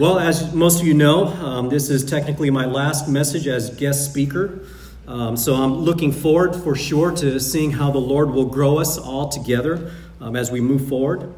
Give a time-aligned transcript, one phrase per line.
[0.00, 4.10] Well, as most of you know, um, this is technically my last message as guest
[4.10, 4.60] speaker.
[5.06, 8.96] Um, so I'm looking forward for sure to seeing how the Lord will grow us
[8.96, 11.34] all together um, as we move forward.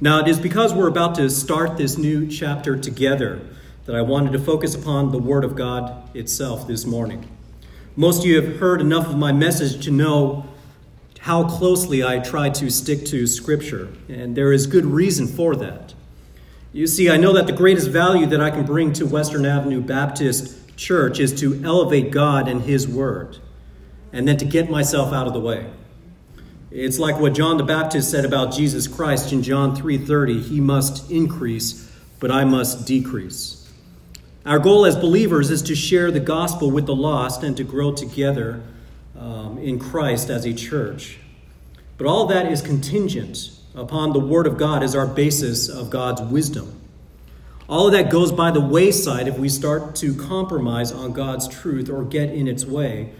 [0.00, 3.42] Now, it is because we're about to start this new chapter together
[3.84, 7.28] that I wanted to focus upon the Word of God itself this morning.
[7.94, 10.46] Most of you have heard enough of my message to know
[11.18, 15.92] how closely I try to stick to Scripture, and there is good reason for that.
[16.72, 19.80] You see, I know that the greatest value that I can bring to Western Avenue
[19.80, 23.38] Baptist Church is to elevate God and His Word,
[24.12, 25.70] and then to get myself out of the way.
[26.70, 31.10] It's like what John the Baptist said about Jesus Christ in John 3:30, he must
[31.10, 33.66] increase, but I must decrease.
[34.44, 37.92] Our goal as believers is to share the gospel with the lost and to grow
[37.92, 38.60] together
[39.18, 41.18] um, in Christ as a church.
[41.96, 46.22] But all that is contingent upon the Word of God as our basis of God's
[46.22, 46.80] wisdom.
[47.68, 51.90] All of that goes by the wayside if we start to compromise on God's truth
[51.90, 53.12] or get in its way,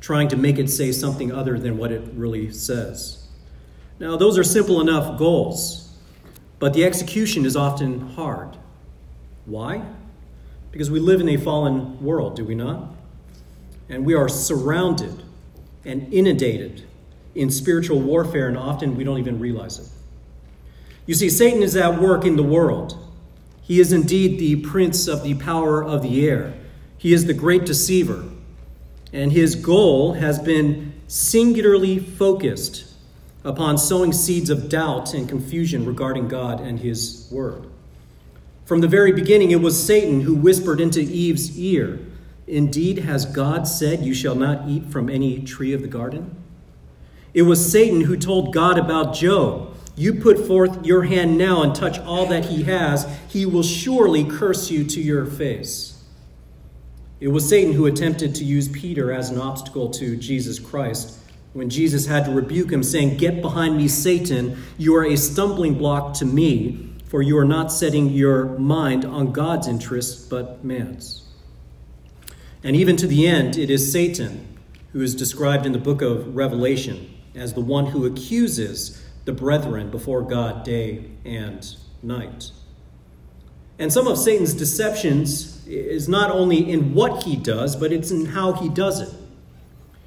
[0.00, 3.26] trying to make it say something other than what it really says.
[3.98, 5.90] Now, those are simple enough goals,
[6.58, 8.56] but the execution is often hard.
[9.44, 9.82] Why?
[10.70, 12.94] Because we live in a fallen world, do we not?
[13.88, 15.22] And we are surrounded
[15.84, 16.84] and inundated
[17.34, 19.88] in spiritual warfare, and often we don't even realize it.
[21.06, 22.98] You see, Satan is at work in the world.
[23.62, 26.54] He is indeed the prince of the power of the air.
[26.98, 28.24] He is the great deceiver.
[29.12, 32.92] And his goal has been singularly focused
[33.44, 37.66] upon sowing seeds of doubt and confusion regarding God and his word.
[38.64, 42.00] From the very beginning, it was Satan who whispered into Eve's ear,
[42.48, 46.36] Indeed, has God said, You shall not eat from any tree of the garden?
[47.34, 51.74] It was Satan who told God about Job you put forth your hand now and
[51.74, 56.04] touch all that he has, he will surely curse you to your face.
[57.18, 61.18] It was Satan who attempted to use Peter as an obstacle to Jesus Christ
[61.54, 64.62] when Jesus had to rebuke him, saying, Get behind me, Satan.
[64.76, 69.32] You are a stumbling block to me, for you are not setting your mind on
[69.32, 71.26] God's interests, but man's.
[72.62, 74.46] And even to the end, it is Satan
[74.92, 79.90] who is described in the book of Revelation as the one who accuses the brethren
[79.90, 82.52] before God day and night.
[83.78, 88.26] And some of Satan's deceptions is not only in what he does, but it's in
[88.26, 89.12] how he does it.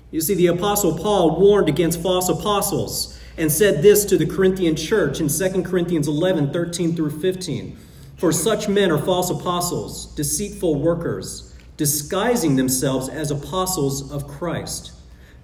[0.10, 4.76] You see, the Apostle Paul warned against false apostles and said this to the Corinthian
[4.76, 7.78] church in 2 Corinthians 11 13 through 15.
[8.18, 14.94] For such men are false apostles, deceitful workers, disguising themselves as apostles of Christ.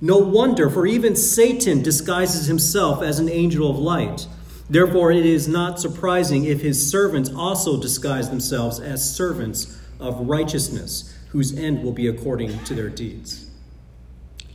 [0.01, 4.27] No wonder, for even Satan disguises himself as an angel of light.
[4.69, 11.15] Therefore, it is not surprising if his servants also disguise themselves as servants of righteousness,
[11.29, 13.49] whose end will be according to their deeds.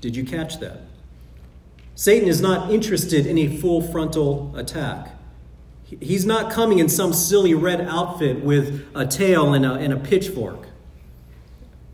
[0.01, 0.83] Did you catch that?
[1.95, 5.17] Satan is not interested in a full frontal attack.
[5.85, 9.97] He's not coming in some silly red outfit with a tail and a, and a
[9.97, 10.70] pitchfork.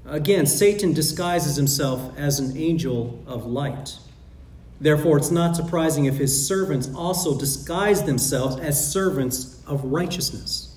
[0.09, 3.99] Again, Satan disguises himself as an angel of light.
[4.81, 10.77] Therefore, it's not surprising if his servants also disguise themselves as servants of righteousness.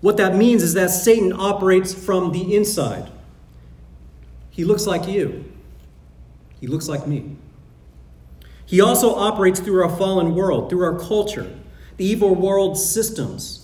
[0.00, 3.10] What that means is that Satan operates from the inside.
[4.50, 5.44] He looks like you,
[6.60, 7.36] he looks like me.
[8.66, 11.54] He also operates through our fallen world, through our culture,
[11.96, 13.63] the evil world systems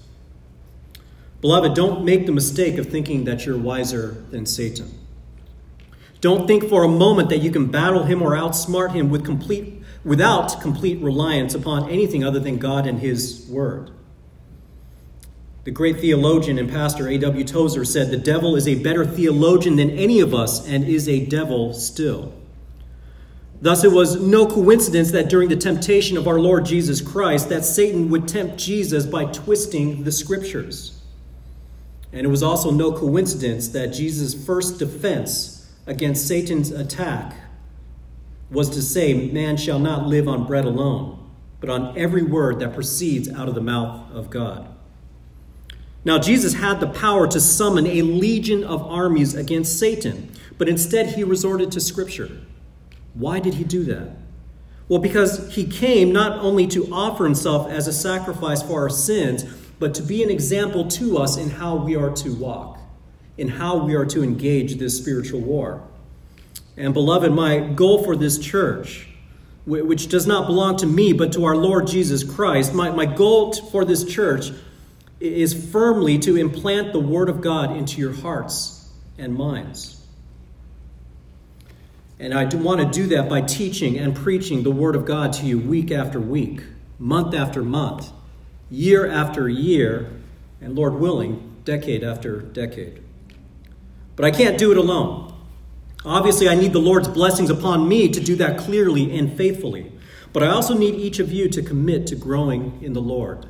[1.41, 4.97] Beloved, don't make the mistake of thinking that you're wiser than Satan.
[6.21, 9.81] Don't think for a moment that you can battle him or outsmart him with complete,
[10.05, 13.89] without complete reliance upon anything other than God and his word.
[15.63, 17.43] The great theologian and pastor A.W.
[17.43, 21.25] Tozer said, The devil is a better theologian than any of us and is a
[21.25, 22.33] devil still.
[23.61, 27.63] Thus, it was no coincidence that during the temptation of our Lord Jesus Christ, that
[27.63, 31.00] Satan would tempt Jesus by twisting the scriptures.
[32.13, 37.35] And it was also no coincidence that Jesus' first defense against Satan's attack
[38.49, 41.29] was to say, Man shall not live on bread alone,
[41.59, 44.67] but on every word that proceeds out of the mouth of God.
[46.03, 51.15] Now, Jesus had the power to summon a legion of armies against Satan, but instead
[51.15, 52.29] he resorted to Scripture.
[53.13, 54.15] Why did he do that?
[54.89, 59.45] Well, because he came not only to offer himself as a sacrifice for our sins,
[59.81, 62.79] but to be an example to us in how we are to walk,
[63.39, 65.81] in how we are to engage this spiritual war.
[66.77, 69.07] And, beloved, my goal for this church,
[69.65, 73.53] which does not belong to me, but to our Lord Jesus Christ, my, my goal
[73.53, 74.51] for this church
[75.19, 78.87] is firmly to implant the Word of God into your hearts
[79.17, 80.05] and minds.
[82.19, 85.47] And I want to do that by teaching and preaching the Word of God to
[85.47, 86.61] you week after week,
[86.99, 88.11] month after month,
[88.71, 90.09] year after year,
[90.61, 93.03] and Lord willing, decade after decade.
[94.15, 95.33] But I can't do it alone.
[96.03, 99.91] Obviously, I need the Lord's blessings upon me to do that clearly and faithfully.
[100.33, 103.45] But I also need each of you to commit to growing in the Lord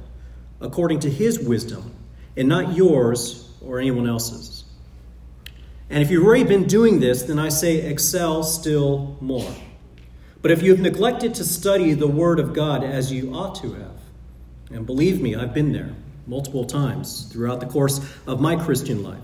[0.60, 1.96] according to His wisdom
[2.36, 4.64] and not yours or anyone else's.
[5.90, 9.54] And if you've already been doing this, then I say excel still more.
[10.42, 13.74] But if you have neglected to study the Word of God as you ought to
[13.74, 14.01] have,
[14.74, 15.94] and believe me, I've been there
[16.28, 19.20] multiple times throughout the course of my Christian life,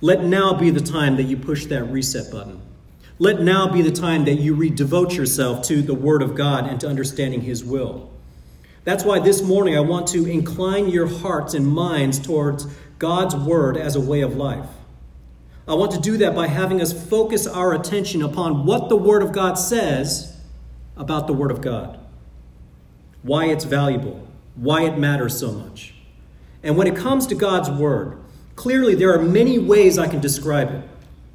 [0.00, 2.60] let now be the time that you push that reset button.
[3.18, 6.80] Let now be the time that you redevote yourself to the Word of God and
[6.80, 8.10] to understanding His will.
[8.84, 12.66] That's why this morning I want to incline your hearts and minds towards
[12.98, 14.66] God's Word as a way of life.
[15.68, 19.22] I want to do that by having us focus our attention upon what the Word
[19.22, 20.36] of God says
[20.96, 22.00] about the Word of God,
[23.22, 25.94] why it's valuable, why it matters so much.
[26.62, 28.18] And when it comes to God's Word,
[28.56, 30.88] clearly there are many ways I can describe it.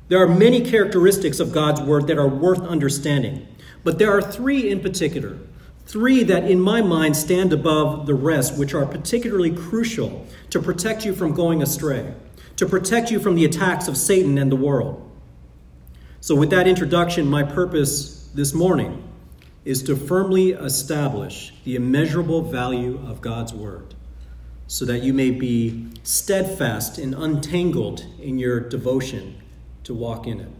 [0.07, 3.47] There are many characteristics of God's Word that are worth understanding.
[3.83, 5.37] But there are three in particular,
[5.85, 11.05] three that in my mind stand above the rest, which are particularly crucial to protect
[11.05, 12.13] you from going astray
[12.57, 15.03] to protect you from the attacks of Satan and the world.
[16.19, 19.03] So, with that introduction, my purpose this morning
[19.67, 23.93] is to firmly establish the immeasurable value of God's Word
[24.65, 29.41] so that you may be steadfast and untangled in your devotion
[29.83, 30.51] to walk in it.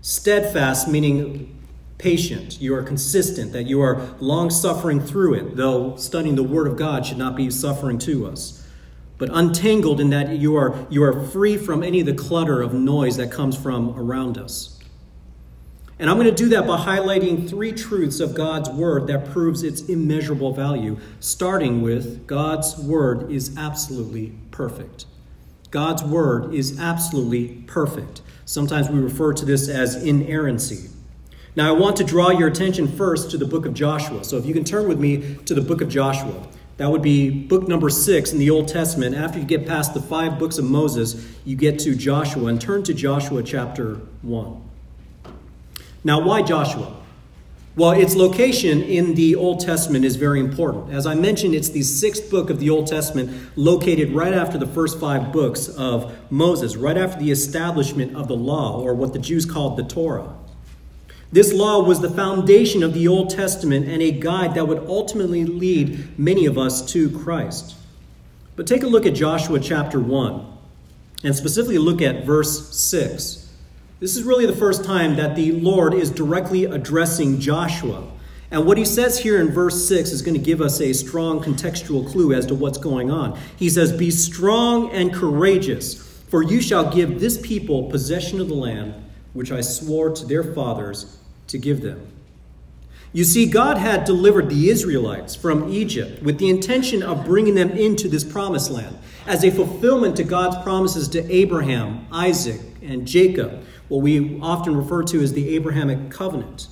[0.00, 1.60] Steadfast meaning
[1.98, 6.66] patient, you are consistent, that you are long suffering through it, though studying the Word
[6.66, 8.64] of God should not be suffering to us
[9.16, 12.74] but untangled in that you are, you are free from any of the clutter of
[12.74, 14.73] noise that comes from around us.
[15.98, 19.62] And I'm going to do that by highlighting three truths of God's Word that proves
[19.62, 25.06] its immeasurable value, starting with God's Word is absolutely perfect.
[25.70, 28.22] God's Word is absolutely perfect.
[28.44, 30.90] Sometimes we refer to this as inerrancy.
[31.56, 34.24] Now, I want to draw your attention first to the book of Joshua.
[34.24, 36.48] So, if you can turn with me to the book of Joshua.
[36.76, 39.14] That would be book number six in the Old Testament.
[39.14, 42.82] After you get past the five books of Moses, you get to Joshua and turn
[42.82, 44.73] to Joshua chapter 1.
[46.04, 46.94] Now, why Joshua?
[47.76, 50.92] Well, its location in the Old Testament is very important.
[50.92, 54.66] As I mentioned, it's the sixth book of the Old Testament, located right after the
[54.66, 59.18] first five books of Moses, right after the establishment of the law, or what the
[59.18, 60.36] Jews called the Torah.
[61.32, 65.44] This law was the foundation of the Old Testament and a guide that would ultimately
[65.44, 67.74] lead many of us to Christ.
[68.54, 70.46] But take a look at Joshua chapter 1,
[71.24, 73.43] and specifically look at verse 6.
[74.04, 78.06] This is really the first time that the Lord is directly addressing Joshua.
[78.50, 81.42] And what he says here in verse 6 is going to give us a strong
[81.42, 83.38] contextual clue as to what's going on.
[83.56, 85.94] He says, Be strong and courageous,
[86.28, 88.92] for you shall give this people possession of the land
[89.32, 92.06] which I swore to their fathers to give them.
[93.14, 97.70] You see, God had delivered the Israelites from Egypt with the intention of bringing them
[97.70, 103.64] into this promised land as a fulfillment to God's promises to Abraham, Isaac, and Jacob,
[103.88, 106.68] what we often refer to as the Abrahamic covenant.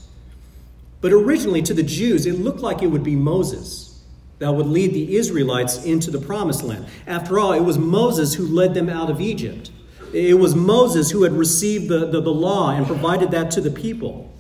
[1.01, 4.01] But originally, to the Jews, it looked like it would be Moses
[4.39, 6.87] that would lead the Israelites into the promised land.
[7.07, 9.71] After all, it was Moses who led them out of Egypt.
[10.13, 13.71] It was Moses who had received the, the, the law and provided that to the
[13.71, 14.33] people.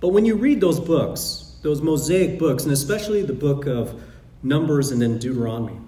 [0.00, 4.00] But when you read those books, those Mosaic books, and especially the book of
[4.42, 5.78] Numbers and then Deuteronomy,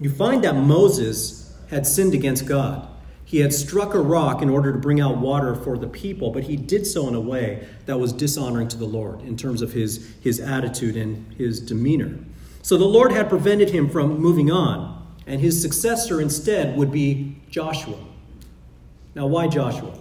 [0.00, 2.88] you find that Moses had sinned against God.
[3.26, 6.44] He had struck a rock in order to bring out water for the people, but
[6.44, 9.72] he did so in a way that was dishonoring to the Lord in terms of
[9.72, 12.20] his, his attitude and his demeanor.
[12.62, 17.36] So the Lord had prevented him from moving on, and his successor instead would be
[17.50, 17.98] Joshua.
[19.16, 19.98] Now, why Joshua?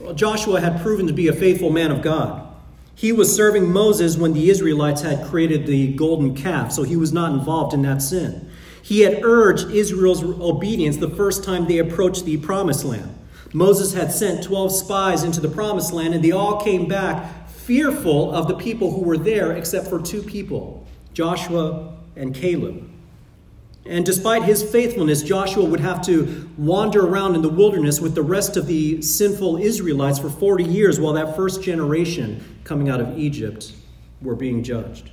[0.00, 2.46] Well, Joshua had proven to be a faithful man of God.
[2.94, 7.12] He was serving Moses when the Israelites had created the golden calf, so he was
[7.12, 8.48] not involved in that sin.
[8.86, 13.18] He had urged Israel's obedience the first time they approached the promised land.
[13.52, 18.30] Moses had sent 12 spies into the promised land, and they all came back fearful
[18.30, 22.88] of the people who were there, except for two people Joshua and Caleb.
[23.86, 28.22] And despite his faithfulness, Joshua would have to wander around in the wilderness with the
[28.22, 33.18] rest of the sinful Israelites for 40 years while that first generation coming out of
[33.18, 33.72] Egypt
[34.22, 35.10] were being judged.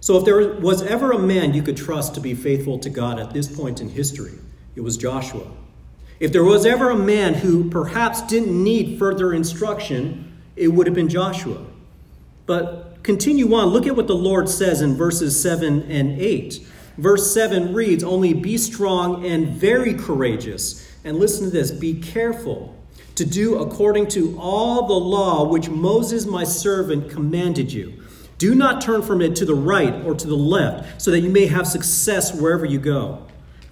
[0.00, 3.18] So, if there was ever a man you could trust to be faithful to God
[3.18, 4.32] at this point in history,
[4.74, 5.46] it was Joshua.
[6.20, 10.94] If there was ever a man who perhaps didn't need further instruction, it would have
[10.94, 11.64] been Joshua.
[12.46, 13.68] But continue on.
[13.68, 16.66] Look at what the Lord says in verses 7 and 8.
[16.98, 20.86] Verse 7 reads, Only be strong and very courageous.
[21.04, 22.76] And listen to this be careful
[23.14, 27.99] to do according to all the law which Moses my servant commanded you.
[28.40, 31.28] Do not turn from it to the right or to the left, so that you
[31.28, 33.26] may have success wherever you go.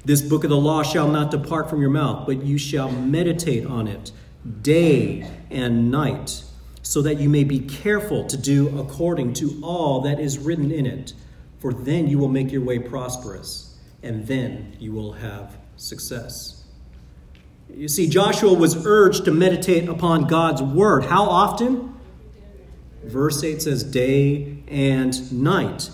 [0.04, 3.64] This book of the law shall not depart from your mouth, but you shall meditate
[3.64, 4.12] on it
[4.60, 6.44] day and night,
[6.82, 10.84] so that you may be careful to do according to all that is written in
[10.84, 11.14] it.
[11.60, 16.62] For then you will make your way prosperous, and then you will have success.
[17.74, 21.06] You see, Joshua was urged to meditate upon God's word.
[21.06, 21.94] How often?
[23.04, 25.90] Verse 8 says, day and night.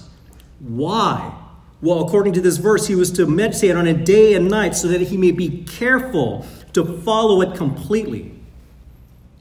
[0.61, 1.41] Why?
[1.81, 4.89] Well, according to this verse, he was to meditate on it day and night so
[4.89, 8.33] that he may be careful to follow it completely.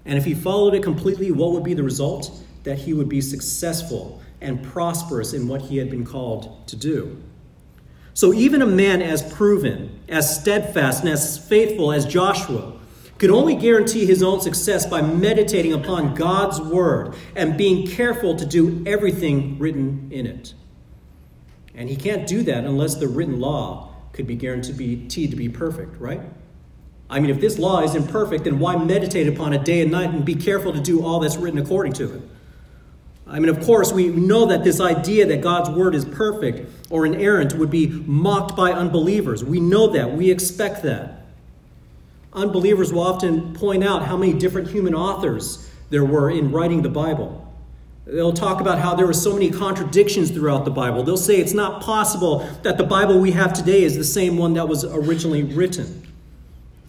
[0.06, 2.32] And if he followed it completely, what would be the result?
[2.64, 7.22] That he would be successful and prosperous in what he had been called to do.
[8.14, 12.74] So, even a man as proven, as steadfast, and as faithful as Joshua
[13.24, 18.46] could only guarantee his own success by meditating upon God's word and being careful to
[18.46, 20.54] do everything written in it.
[21.74, 26.02] And he can't do that unless the written law could be guaranteed to be perfect,
[26.02, 26.20] right?
[27.10, 30.10] I mean, if this law is imperfect, then why meditate upon it day and night
[30.10, 32.22] and be careful to do all that's written according to it?
[33.26, 37.06] I mean, of course, we know that this idea that God's word is perfect or
[37.06, 39.46] inerrant would be mocked by unbelievers.
[39.46, 40.12] We know that.
[40.12, 41.23] We expect that.
[42.34, 46.90] Unbelievers will often point out how many different human authors there were in writing the
[46.90, 47.40] Bible.
[48.06, 51.04] They'll talk about how there were so many contradictions throughout the Bible.
[51.04, 54.54] They'll say it's not possible that the Bible we have today is the same one
[54.56, 56.08] that was originally written.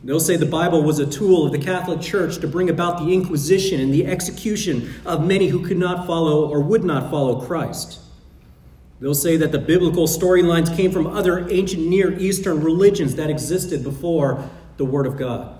[0.02, 3.12] They'll say the Bible was a tool of the Catholic Church to bring about the
[3.12, 8.00] Inquisition and the execution of many who could not follow or would not follow Christ.
[9.00, 13.82] They'll say that the biblical storylines came from other ancient Near Eastern religions that existed
[13.84, 15.58] before the Word of God.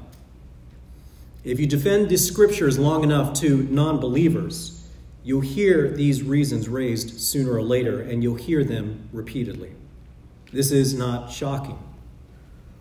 [1.45, 4.87] If you defend the scriptures long enough to non believers,
[5.23, 9.73] you'll hear these reasons raised sooner or later, and you'll hear them repeatedly.
[10.53, 11.79] This is not shocking.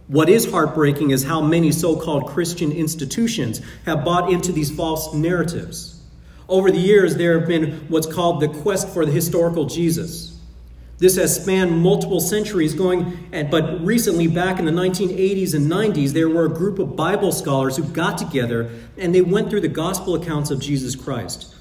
[0.07, 5.13] What is heartbreaking is how many so called Christian institutions have bought into these false
[5.13, 6.01] narratives.
[6.49, 10.37] Over the years, there have been what's called the quest for the historical Jesus.
[10.99, 13.17] This has spanned multiple centuries, going,
[13.49, 17.75] but recently, back in the 1980s and 90s, there were a group of Bible scholars
[17.77, 21.55] who got together and they went through the gospel accounts of Jesus Christ.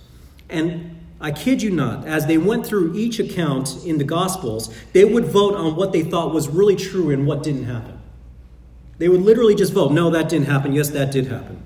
[0.48, 5.04] And I kid you not, as they went through each account in the Gospels, they
[5.04, 8.00] would vote on what they thought was really true and what didn't happen.
[8.98, 10.72] They would literally just vote, no, that didn't happen.
[10.72, 11.62] Yes, that did happen.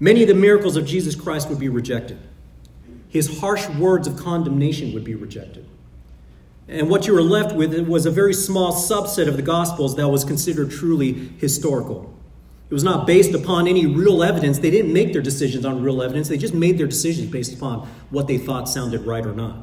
[0.00, 2.18] Many of the miracles of Jesus Christ would be rejected.
[3.08, 5.66] His harsh words of condemnation would be rejected.
[6.68, 10.08] And what you were left with was a very small subset of the Gospels that
[10.08, 12.12] was considered truly historical.
[12.68, 14.58] It was not based upon any real evidence.
[14.58, 17.88] They didn't make their decisions on real evidence, they just made their decisions based upon
[18.10, 19.56] what they thought sounded right or not.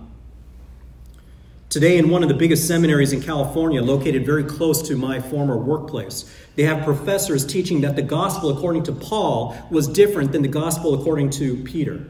[1.73, 5.57] Today, in one of the biggest seminaries in California, located very close to my former
[5.57, 10.47] workplace, they have professors teaching that the gospel according to Paul was different than the
[10.47, 12.05] gospel according to Peter.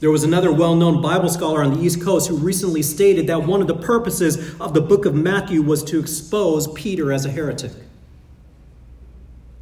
[0.00, 3.42] There was another well known Bible scholar on the East Coast who recently stated that
[3.42, 7.30] one of the purposes of the book of Matthew was to expose Peter as a
[7.30, 7.72] heretic.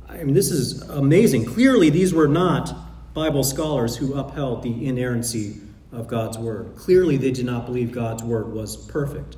[0.08, 1.44] I mean, this is amazing.
[1.44, 2.72] Clearly, these were not
[3.14, 5.56] Bible scholars who upheld the inerrancy
[5.90, 6.76] of God's word.
[6.76, 9.36] Clearly, they did not believe God's word was perfect.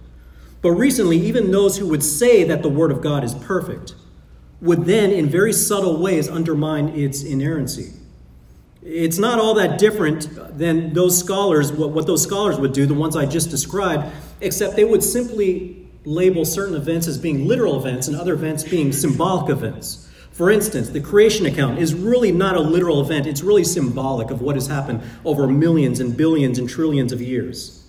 [0.61, 3.95] But recently, even those who would say that the word of God is perfect
[4.61, 7.93] would then, in very subtle ways, undermine its inerrancy.
[8.83, 12.95] It's not all that different than those scholars, what, what those scholars would do, the
[12.95, 14.11] ones I just described,
[14.41, 18.93] except they would simply label certain events as being literal events and other events being
[18.93, 20.09] symbolic events.
[20.33, 24.41] For instance, the creation account is really not a literal event, it's really symbolic of
[24.41, 27.87] what has happened over millions and billions and trillions of years.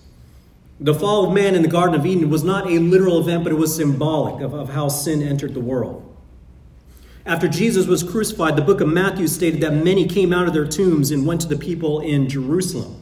[0.78, 3.52] The fall of man in the Garden of Eden was not a literal event, but
[3.52, 6.11] it was symbolic of, of how sin entered the world.
[7.24, 10.66] After Jesus was crucified, the book of Matthew stated that many came out of their
[10.66, 13.00] tombs and went to the people in Jerusalem.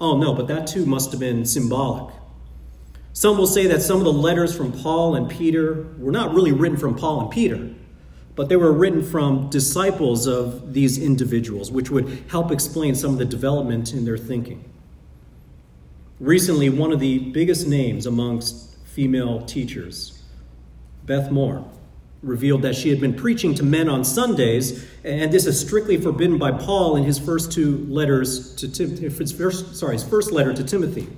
[0.00, 2.14] Oh, no, but that too must have been symbolic.
[3.12, 6.52] Some will say that some of the letters from Paul and Peter were not really
[6.52, 7.68] written from Paul and Peter,
[8.34, 13.18] but they were written from disciples of these individuals, which would help explain some of
[13.18, 14.64] the development in their thinking.
[16.18, 20.22] Recently, one of the biggest names amongst female teachers,
[21.04, 21.66] Beth Moore,
[22.22, 26.38] revealed that she had been preaching to men on Sundays, and this is strictly forbidden
[26.38, 30.62] by Paul in his first two letters to his first, sorry, his first letter to
[30.62, 31.08] Timothy.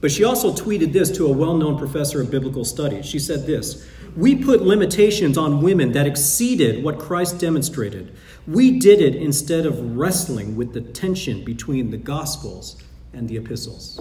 [0.00, 3.06] But she also tweeted this to a well known professor of biblical studies.
[3.06, 8.16] She said this We put limitations on women that exceeded what Christ demonstrated.
[8.46, 14.00] We did it instead of wrestling with the tension between the Gospels and the epistles.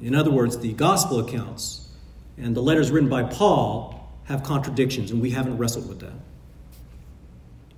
[0.00, 1.88] In other words, the Gospel accounts
[2.36, 3.97] and the letters written by Paul
[4.28, 6.12] have contradictions, and we haven't wrestled with that.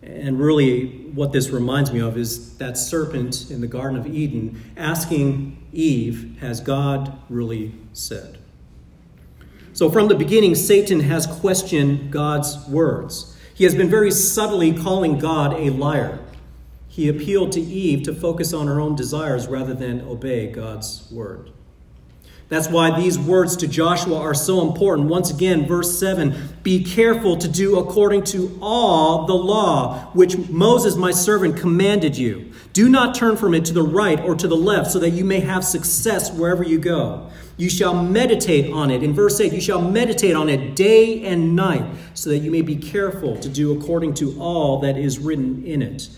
[0.02, 4.60] And really, what this reminds me of is that serpent in the Garden of Eden
[4.76, 8.38] asking Eve, Has God really said?
[9.72, 13.36] So, from the beginning, Satan has questioned God's words.
[13.54, 16.18] He has been very subtly calling God a liar.
[16.88, 21.52] He appealed to Eve to focus on her own desires rather than obey God's word.
[22.50, 25.08] That's why these words to Joshua are so important.
[25.08, 30.96] Once again, verse 7 Be careful to do according to all the law which Moses,
[30.96, 32.52] my servant, commanded you.
[32.72, 35.24] Do not turn from it to the right or to the left, so that you
[35.24, 37.30] may have success wherever you go.
[37.56, 39.04] You shall meditate on it.
[39.04, 42.62] In verse 8, you shall meditate on it day and night, so that you may
[42.62, 46.08] be careful to do according to all that is written in it.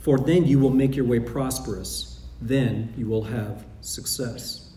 [0.00, 2.20] For then you will make your way prosperous.
[2.42, 4.67] Then you will have success.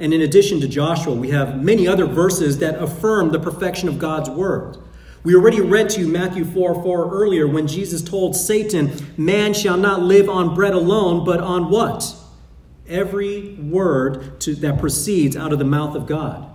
[0.00, 3.98] And in addition to Joshua, we have many other verses that affirm the perfection of
[3.98, 4.78] God's word.
[5.24, 9.76] We already read to you Matthew 4 4 earlier when Jesus told Satan, Man shall
[9.76, 12.14] not live on bread alone, but on what?
[12.88, 16.48] Every word to, that proceeds out of the mouth of God.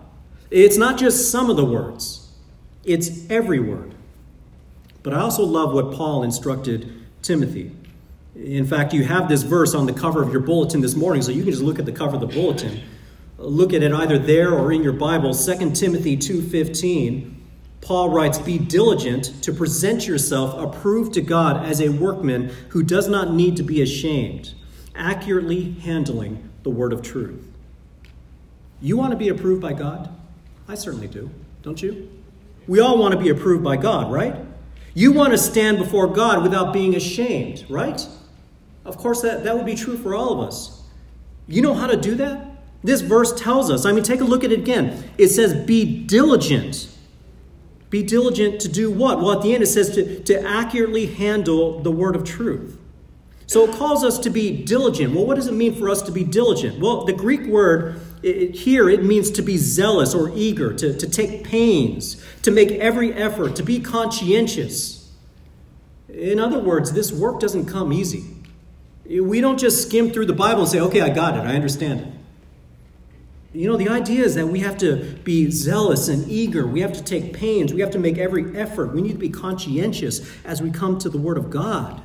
[0.49, 2.27] It's not just some of the words,
[2.83, 3.93] it's every word.
[5.03, 6.91] But I also love what Paul instructed
[7.21, 7.71] Timothy.
[8.35, 11.31] In fact, you have this verse on the cover of your bulletin this morning, so
[11.31, 12.81] you can just look at the cover of the bulletin
[13.45, 17.35] look at it either there or in your Bible, 2 Timothy 2:15,
[17.81, 23.07] Paul writes, "Be diligent to present yourself approved to God as a workman who does
[23.07, 24.53] not need to be ashamed,
[24.95, 27.43] accurately handling the word of truth."
[28.81, 30.09] You want to be approved by God?
[30.67, 31.29] I certainly do,
[31.61, 32.09] don't you?
[32.67, 34.35] We all want to be approved by God, right?
[34.95, 38.07] You want to stand before God without being ashamed, right?
[38.83, 40.81] Of course, that, that would be true for all of us.
[41.47, 42.54] You know how to do that?
[42.85, 45.03] This verse tells us, I mean, take a look at it again.
[45.17, 46.87] It says, be diligent.
[47.89, 49.17] Be diligent to do what?
[49.17, 52.77] Well, at the end, it says to, to accurately handle the word of truth.
[53.47, 55.15] So it calls us to be diligent.
[55.15, 56.79] Well, what does it mean for us to be diligent?
[56.79, 61.09] Well, the Greek word it, here, it means to be zealous or eager, to, to
[61.09, 65.11] take pains, to make every effort, to be conscientious.
[66.09, 68.25] In other words, this work doesn't come easy.
[69.09, 72.01] We don't just skim through the Bible and say, okay, I got it, I understand
[72.01, 72.14] it.
[73.55, 76.67] You know, the idea is that we have to be zealous and eager.
[76.67, 77.73] We have to take pains.
[77.73, 78.93] We have to make every effort.
[78.93, 82.01] We need to be conscientious as we come to the Word of God.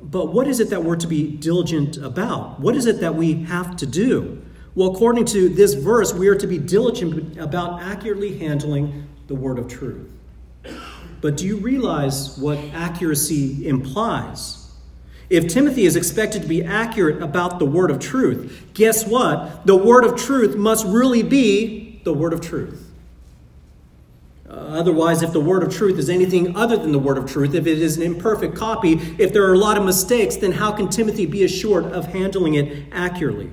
[0.00, 2.60] But what is it that we're to be diligent about?
[2.60, 4.40] What is it that we have to do?
[4.76, 9.58] Well, according to this verse, we are to be diligent about accurately handling the Word
[9.58, 10.08] of truth.
[11.20, 14.59] But do you realize what accuracy implies?
[15.30, 19.64] If Timothy is expected to be accurate about the word of truth, guess what?
[19.64, 22.88] The word of truth must really be the word of truth.
[24.48, 27.54] Uh, otherwise, if the word of truth is anything other than the word of truth,
[27.54, 30.72] if it is an imperfect copy, if there are a lot of mistakes, then how
[30.72, 33.52] can Timothy be assured of handling it accurately?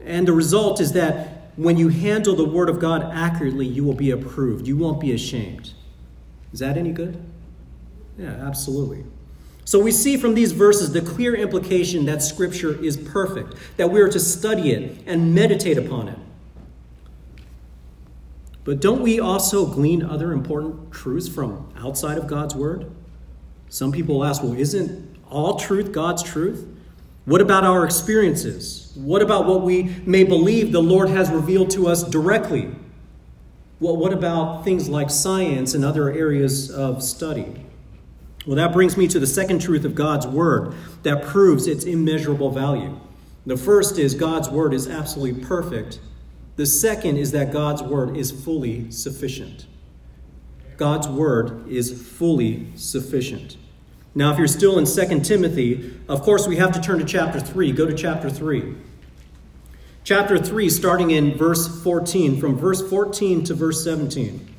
[0.00, 3.94] And the result is that when you handle the word of God accurately, you will
[3.94, 4.66] be approved.
[4.66, 5.74] You won't be ashamed.
[6.52, 7.24] Is that any good?
[8.16, 9.04] Yeah, absolutely.
[9.68, 14.00] So we see from these verses the clear implication that Scripture is perfect, that we
[14.00, 16.18] are to study it and meditate upon it.
[18.64, 22.90] But don't we also glean other important truths from outside of God's Word?
[23.68, 26.66] Some people ask, well, isn't all truth God's truth?
[27.26, 28.90] What about our experiences?
[28.94, 32.70] What about what we may believe the Lord has revealed to us directly?
[33.80, 37.66] Well, what about things like science and other areas of study?
[38.48, 42.50] Well, that brings me to the second truth of God's Word that proves its immeasurable
[42.50, 42.98] value.
[43.44, 46.00] The first is God's Word is absolutely perfect.
[46.56, 49.66] The second is that God's Word is fully sufficient.
[50.78, 53.58] God's word is fully sufficient.
[54.14, 57.40] Now, if you're still in 2 Timothy, of course, we have to turn to chapter
[57.40, 57.72] 3.
[57.72, 58.76] Go to chapter 3.
[60.04, 64.54] Chapter 3, starting in verse 14, from verse 14 to verse 17.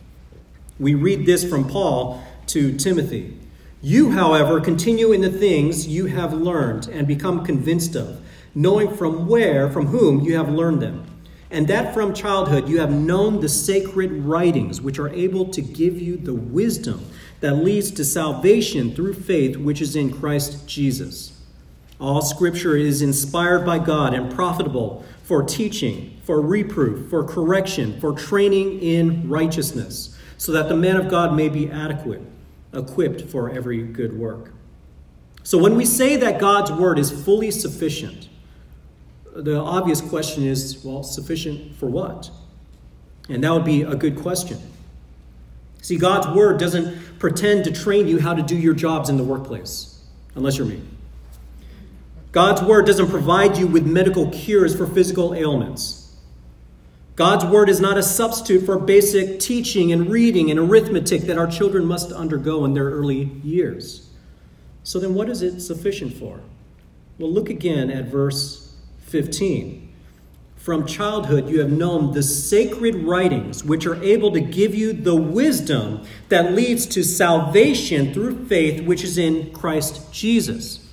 [0.77, 3.38] We read this from Paul to Timothy.
[3.81, 8.19] You, however, continue in the things you have learned and become convinced of,
[8.53, 11.05] knowing from where, from whom you have learned them,
[11.49, 15.99] and that from childhood you have known the sacred writings, which are able to give
[16.01, 17.05] you the wisdom
[17.39, 21.39] that leads to salvation through faith which is in Christ Jesus.
[22.01, 28.11] All scripture is inspired by God and profitable for teaching, for reproof, for correction, for
[28.11, 32.21] training in righteousness, so that the man of God may be adequate,
[32.73, 34.53] equipped for every good work.
[35.43, 38.29] So when we say that God's word is fully sufficient,
[39.35, 42.29] the obvious question is well, sufficient for what?
[43.29, 44.59] And that would be a good question.
[45.81, 49.23] See, God's word doesn't pretend to train you how to do your jobs in the
[49.23, 50.03] workplace,
[50.35, 50.81] unless you're me.
[52.31, 55.98] God's word doesn't provide you with medical cures for physical ailments.
[57.19, 61.47] God's word is not a substitute for basic teaching and reading and arithmetic that our
[61.47, 64.09] children must undergo in their early years.
[64.83, 66.39] So then, what is it sufficient for?
[67.17, 68.73] Well, look again at verse
[69.07, 69.93] 15.
[70.55, 75.17] From childhood, you have known the sacred writings, which are able to give you the
[75.17, 80.87] wisdom that leads to salvation through faith, which is in Christ Jesus.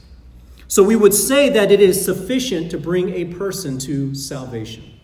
[0.66, 4.95] So we would say that it is sufficient to bring a person to salvation.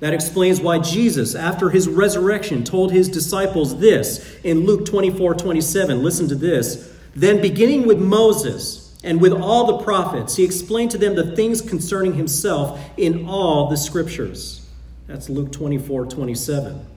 [0.00, 6.02] That explains why Jesus, after his resurrection, told his disciples this in Luke 24 27.
[6.02, 6.92] Listen to this.
[7.14, 11.60] Then, beginning with Moses, and with all the prophets, he explained to them the things
[11.60, 14.66] concerning himself in all the scriptures.
[15.06, 16.93] That's Luke 24 27.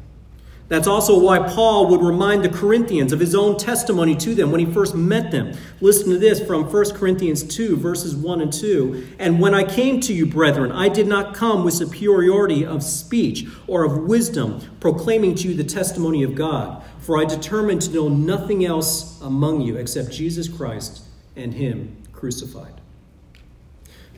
[0.69, 4.59] That's also why Paul would remind the Corinthians of his own testimony to them when
[4.59, 5.53] he first met them.
[5.79, 9.15] Listen to this from 1 Corinthians 2, verses 1 and 2.
[9.17, 13.47] And when I came to you, brethren, I did not come with superiority of speech
[13.65, 16.83] or of wisdom, proclaiming to you the testimony of God.
[16.99, 21.03] For I determined to know nothing else among you except Jesus Christ
[21.37, 22.81] and him crucified.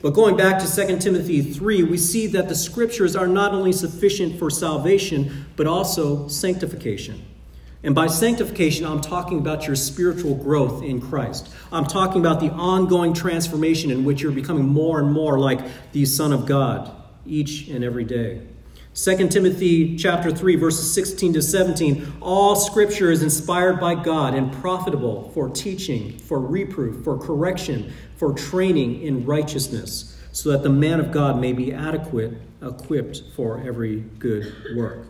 [0.02, 3.72] But going back to 2 Timothy 3, we see that the scriptures are not only
[3.72, 7.22] sufficient for salvation, but also sanctification.
[7.82, 11.48] And by sanctification, I'm talking about your spiritual growth in Christ.
[11.72, 15.60] I'm talking about the ongoing transformation in which you're becoming more and more like
[15.92, 16.94] the Son of God
[17.26, 18.42] each and every day.
[18.94, 24.52] 2 Timothy chapter 3 verses 16 to 17 all scripture is inspired by God and
[24.52, 31.00] profitable for teaching, for reproof, for correction, for training in righteousness, so that the man
[31.00, 35.06] of God may be adequate, equipped for every good work.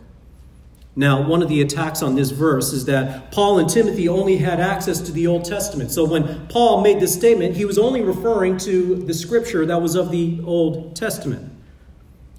[0.95, 4.61] Now, one of the attacks on this verse is that Paul and Timothy only had
[4.61, 5.91] access to the Old Testament.
[5.91, 9.95] So when Paul made this statement, he was only referring to the scripture that was
[9.95, 11.51] of the Old Testament.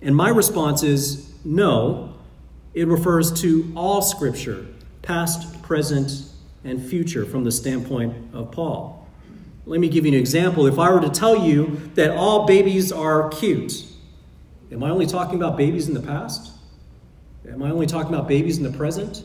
[0.01, 2.15] And my response is no,
[2.73, 4.67] it refers to all Scripture,
[5.03, 6.25] past, present,
[6.65, 8.91] and future, from the standpoint of Paul.
[9.64, 10.66] Let me give you an example.
[10.66, 13.85] If I were to tell you that all babies are cute,
[14.72, 16.53] am I only talking about babies in the past?
[17.48, 19.25] Am I only talking about babies in the present?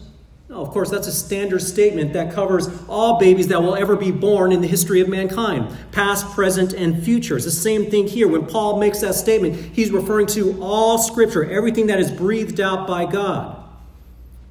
[0.49, 4.11] No, of course, that's a standard statement that covers all babies that will ever be
[4.11, 7.35] born in the history of mankind, past, present, and future.
[7.35, 8.29] It's the same thing here.
[8.29, 12.87] When Paul makes that statement, he's referring to all Scripture, everything that is breathed out
[12.87, 13.56] by God.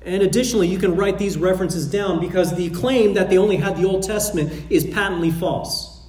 [0.06, 3.76] And additionally, you can write these references down because the claim that they only had
[3.76, 6.00] the Old Testament is patently false.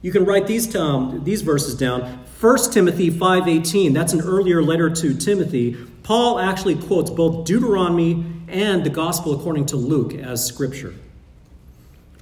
[0.00, 2.24] You can write these, um, these verses down.
[2.40, 5.76] 1 Timothy 5.18, that's an earlier letter to Timothy.
[6.02, 10.94] Paul actually quotes both Deuteronomy and the gospel according to Luke as scripture.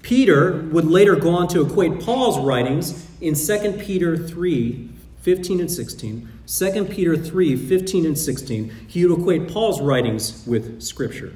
[0.02, 4.88] Peter would later go on to equate Paul's writings in 2 Peter 3
[5.22, 6.28] 15 and 16.
[6.50, 8.72] 2 Peter 3 15 and 16.
[8.88, 11.32] He would equate Paul's writings with scripture.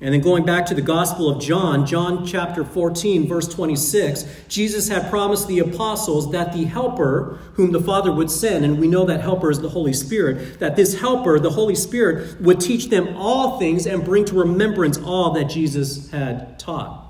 [0.00, 4.88] And then going back to the Gospel of John, John chapter 14, verse 26, Jesus
[4.88, 9.04] had promised the apostles that the Helper, whom the Father would send, and we know
[9.04, 13.14] that Helper is the Holy Spirit, that this Helper, the Holy Spirit, would teach them
[13.16, 17.09] all things and bring to remembrance all that Jesus had taught.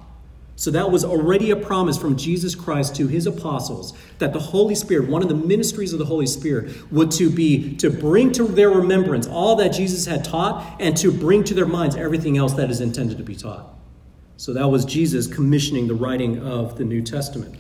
[0.61, 4.75] So that was already a promise from Jesus Christ to his apostles that the Holy
[4.75, 8.45] Spirit, one of the ministries of the Holy Spirit, would to be to bring to
[8.45, 12.53] their remembrance all that Jesus had taught and to bring to their minds everything else
[12.53, 13.75] that is intended to be taught.
[14.37, 17.57] So that was Jesus commissioning the writing of the New Testament.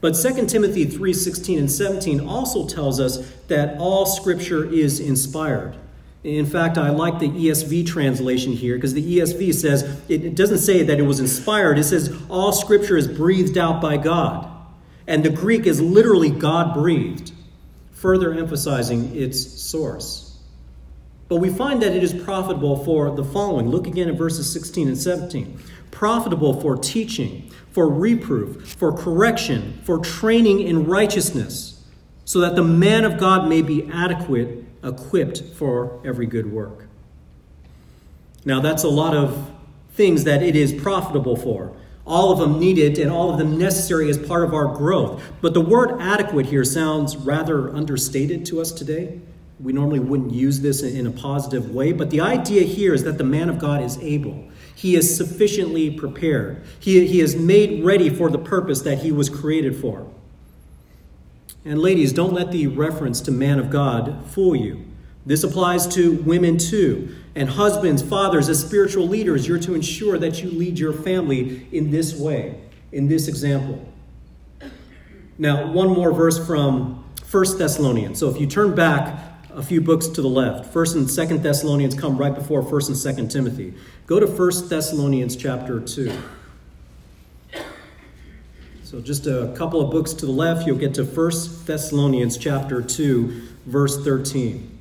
[0.00, 5.76] But 2 Timothy 3:16 and 17 also tells us that all scripture is inspired.
[6.24, 10.82] In fact, I like the ESV translation here because the ESV says it doesn't say
[10.82, 14.50] that it was inspired, it says all scripture is breathed out by God.
[15.06, 17.32] And the Greek is literally God breathed,
[17.92, 20.38] further emphasizing its source.
[21.28, 23.68] But we find that it is profitable for the following.
[23.68, 25.58] Look again at verses 16 and 17.
[25.90, 31.84] Profitable for teaching, for reproof, for correction, for training in righteousness,
[32.24, 36.86] so that the man of God may be adequate equipped for every good work.
[38.44, 39.50] Now, that's a lot of
[39.92, 41.74] things that it is profitable for.
[42.06, 45.22] All of them needed and all of them necessary as part of our growth.
[45.40, 49.20] But the word adequate here sounds rather understated to us today.
[49.60, 53.18] We normally wouldn't use this in a positive way, but the idea here is that
[53.18, 54.50] the man of God is able.
[54.74, 56.62] He is sufficiently prepared.
[56.80, 60.10] He, he is made ready for the purpose that he was created for.
[61.64, 64.84] And ladies, don't let the reference to man of God fool you.
[65.26, 67.16] This applies to women too.
[67.34, 71.90] And husbands, fathers, as spiritual leaders, you're to ensure that you lead your family in
[71.90, 72.60] this way,
[72.92, 73.82] in this example.
[75.38, 78.18] Now, one more verse from 1 Thessalonians.
[78.18, 79.18] So if you turn back
[79.50, 83.18] a few books to the left, 1st and 2nd Thessalonians come right before 1st and
[83.18, 83.74] 2nd Timothy.
[84.06, 86.12] Go to 1 Thessalonians chapter 2.
[88.94, 91.32] So just a couple of books to the left, you'll get to 1
[91.64, 94.78] Thessalonians chapter 2, verse 13.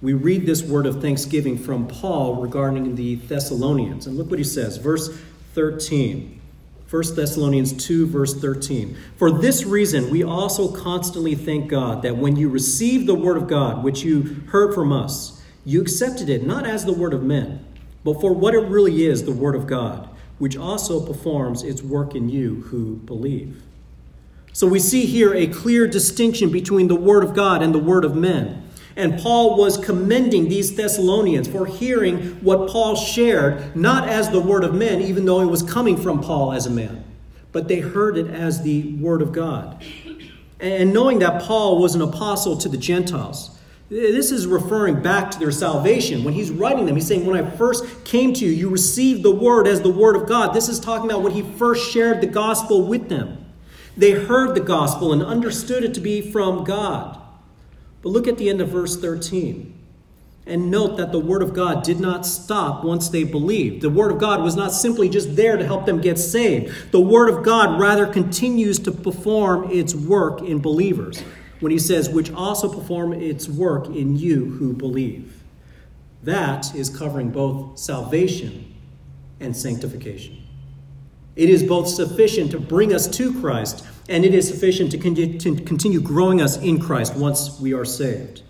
[0.00, 4.06] We read this word of thanksgiving from Paul regarding the Thessalonians.
[4.06, 5.14] And look what he says, verse
[5.52, 6.40] 13.
[6.88, 8.96] 1 Thessalonians 2, verse 13.
[9.18, 13.46] For this reason, we also constantly thank God that when you received the word of
[13.46, 17.62] God, which you heard from us, you accepted it not as the word of men,
[18.04, 20.09] but for what it really is, the word of God
[20.40, 23.62] which also performs its work in you who believe.
[24.54, 28.06] So we see here a clear distinction between the Word of God and the Word
[28.06, 28.66] of men.
[28.96, 34.64] And Paul was commending these Thessalonians for hearing what Paul shared, not as the Word
[34.64, 37.04] of men, even though it was coming from Paul as a man,
[37.52, 39.84] but they heard it as the Word of God.
[40.58, 43.58] And knowing that Paul was an apostle to the Gentiles,
[43.90, 46.22] this is referring back to their salvation.
[46.22, 49.34] When he's writing them, he's saying, When I first came to you, you received the
[49.34, 50.54] word as the word of God.
[50.54, 53.44] This is talking about when he first shared the gospel with them.
[53.96, 57.20] They heard the gospel and understood it to be from God.
[58.00, 59.76] But look at the end of verse 13.
[60.46, 63.82] And note that the word of God did not stop once they believed.
[63.82, 66.92] The word of God was not simply just there to help them get saved.
[66.92, 71.22] The word of God rather continues to perform its work in believers
[71.60, 75.42] when he says, which also perform its work in you who believe.
[76.22, 78.74] That is covering both salvation
[79.38, 80.42] and sanctification.
[81.36, 86.00] It is both sufficient to bring us to Christ, and it is sufficient to continue
[86.00, 88.42] growing us in Christ once we are saved.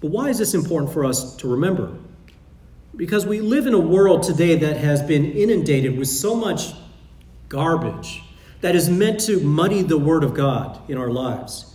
[0.00, 1.96] But why is this important for us to remember?
[2.94, 6.72] Because we live in a world today that has been inundated with so much
[7.48, 8.22] garbage
[8.60, 11.69] that is meant to muddy the Word of God in our lives.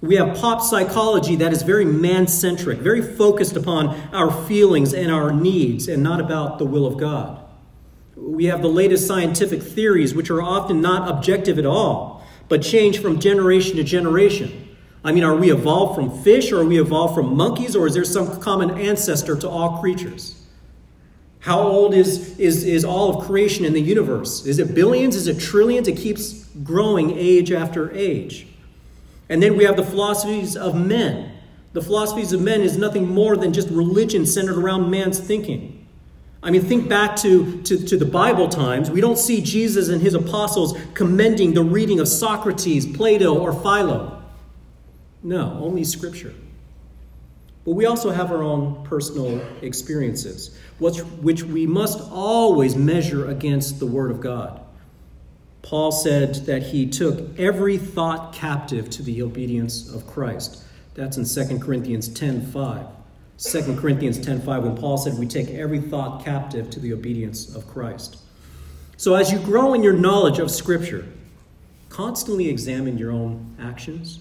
[0.00, 5.10] We have pop psychology that is very man centric, very focused upon our feelings and
[5.10, 7.42] our needs and not about the will of God.
[8.14, 13.00] We have the latest scientific theories, which are often not objective at all, but change
[13.00, 14.76] from generation to generation.
[15.02, 17.94] I mean, are we evolved from fish or are we evolved from monkeys or is
[17.94, 20.46] there some common ancestor to all creatures?
[21.40, 24.44] How old is, is, is all of creation in the universe?
[24.46, 25.14] Is it billions?
[25.14, 25.86] Is it trillions?
[25.86, 28.48] It keeps growing age after age.
[29.28, 31.32] And then we have the philosophies of men.
[31.72, 35.86] The philosophies of men is nothing more than just religion centered around man's thinking.
[36.42, 38.90] I mean, think back to, to, to, the Bible times.
[38.90, 44.22] We don't see Jesus and his apostles commending the reading of Socrates, Plato, or Philo.
[45.22, 46.32] No, only Scripture.
[47.64, 53.80] But we also have our own personal experiences, which, which we must always measure against
[53.80, 54.60] the Word of God.
[55.66, 60.62] Paul said that he took every thought captive to the obedience of Christ.
[60.94, 62.86] That's in 2 Corinthians 10:5.
[63.36, 67.66] 2 Corinthians 10:5 when Paul said we take every thought captive to the obedience of
[67.66, 68.18] Christ.
[68.96, 71.04] So as you grow in your knowledge of scripture,
[71.88, 74.20] constantly examine your own actions.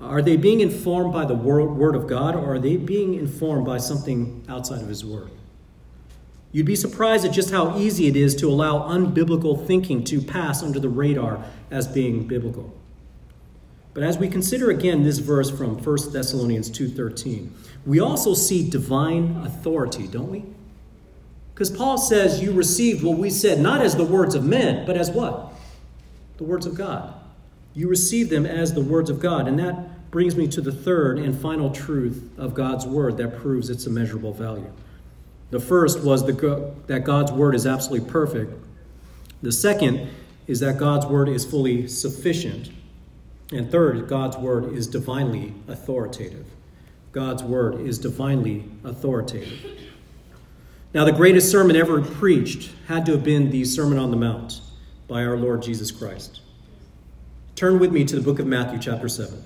[0.00, 3.78] Are they being informed by the word of God or are they being informed by
[3.78, 5.30] something outside of his word?
[6.52, 10.62] You'd be surprised at just how easy it is to allow unbiblical thinking to pass
[10.62, 12.72] under the radar as being biblical.
[13.94, 17.50] But as we consider again this verse from 1 Thessalonians 2:13,
[17.86, 20.44] we also see divine authority, don't we?
[21.54, 24.96] Because Paul says you received what we said not as the words of men, but
[24.96, 25.52] as what?
[26.38, 27.14] The words of God.
[27.74, 31.18] You received them as the words of God, and that brings me to the third
[31.18, 34.70] and final truth of God's Word that proves its immeasurable value.
[35.52, 38.54] The first was the, that God's Word is absolutely perfect.
[39.42, 40.08] The second
[40.46, 42.70] is that God's Word is fully sufficient.
[43.52, 46.46] And third, God's Word is divinely authoritative.
[47.12, 49.78] God's Word is divinely authoritative.
[50.94, 54.62] Now, the greatest sermon ever preached had to have been the Sermon on the Mount
[55.06, 56.40] by our Lord Jesus Christ.
[57.56, 59.44] Turn with me to the book of Matthew, chapter 7.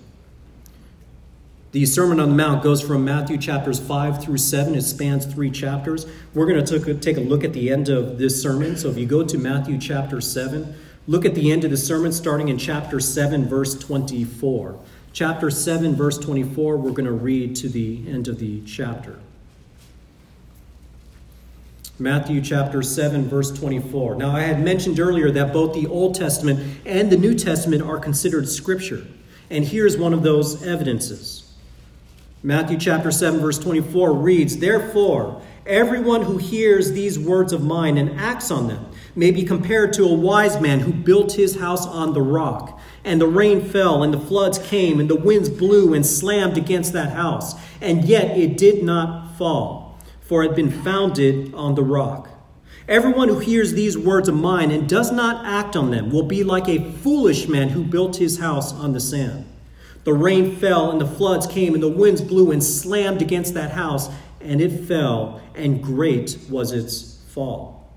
[1.73, 4.75] The Sermon on the Mount goes from Matthew chapters 5 through 7.
[4.75, 6.07] It spans three chapters.
[6.33, 8.77] We're going to take a look at the end of this sermon.
[8.77, 10.75] So if you go to Matthew chapter 7,
[11.07, 14.79] look at the end of the sermon starting in chapter 7, verse 24.
[15.13, 19.19] Chapter 7, verse 24, we're going to read to the end of the chapter.
[21.99, 24.15] Matthew chapter 7, verse 24.
[24.17, 27.99] Now, I had mentioned earlier that both the Old Testament and the New Testament are
[27.99, 29.07] considered scripture.
[29.51, 31.36] And here's one of those evidences.
[32.47, 38.21] Matthew chapter 7, verse 24 reads, Therefore, everyone who hears these words of mine and
[38.21, 42.13] acts on them may be compared to a wise man who built his house on
[42.13, 42.81] the rock.
[43.03, 46.93] And the rain fell, and the floods came, and the winds blew and slammed against
[46.93, 47.57] that house.
[47.81, 52.31] And yet it did not fall, for it had been founded on the rock.
[52.87, 56.45] Everyone who hears these words of mine and does not act on them will be
[56.45, 59.46] like a foolish man who built his house on the sand.
[60.07, 63.73] The rain fell, and the floods came, and the winds blew and slammed against that
[63.73, 64.09] house,
[64.41, 67.91] and it fell, and great was its fall.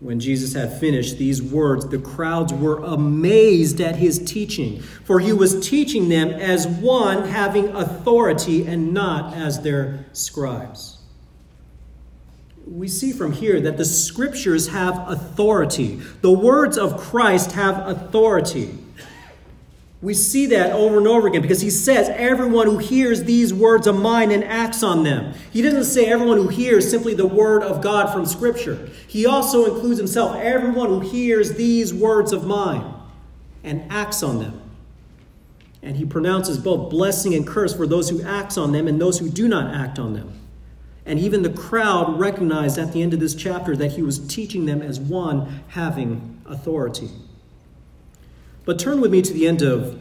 [0.00, 5.34] When Jesus had finished these words, the crowds were amazed at his teaching, for he
[5.34, 10.96] was teaching them as one having authority and not as their scribes.
[12.66, 16.00] We see from here that the scriptures have authority.
[16.22, 18.78] The words of Christ have authority.
[20.00, 23.88] We see that over and over again because he says, Everyone who hears these words
[23.88, 25.34] of mine and acts on them.
[25.50, 28.90] He doesn't say everyone who hears simply the word of God from Scripture.
[29.08, 32.94] He also includes himself, everyone who hears these words of mine
[33.64, 34.62] and acts on them.
[35.82, 39.18] And he pronounces both blessing and curse for those who act on them and those
[39.18, 40.32] who do not act on them.
[41.06, 44.66] And even the crowd recognized at the end of this chapter that he was teaching
[44.66, 47.10] them as one having authority.
[48.68, 49.98] But turn with me to the end of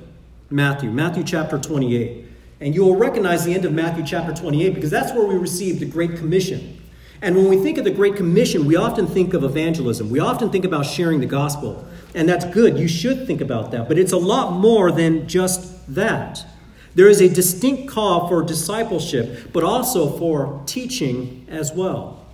[0.50, 2.26] Matthew, Matthew chapter 28.
[2.60, 5.80] And you will recognize the end of Matthew chapter 28 because that's where we receive
[5.80, 6.78] the Great Commission.
[7.22, 10.10] And when we think of the Great Commission, we often think of evangelism.
[10.10, 11.88] We often think about sharing the gospel.
[12.14, 12.78] And that's good.
[12.78, 13.88] You should think about that.
[13.88, 16.46] But it's a lot more than just that.
[16.94, 22.26] There is a distinct call for discipleship, but also for teaching as well.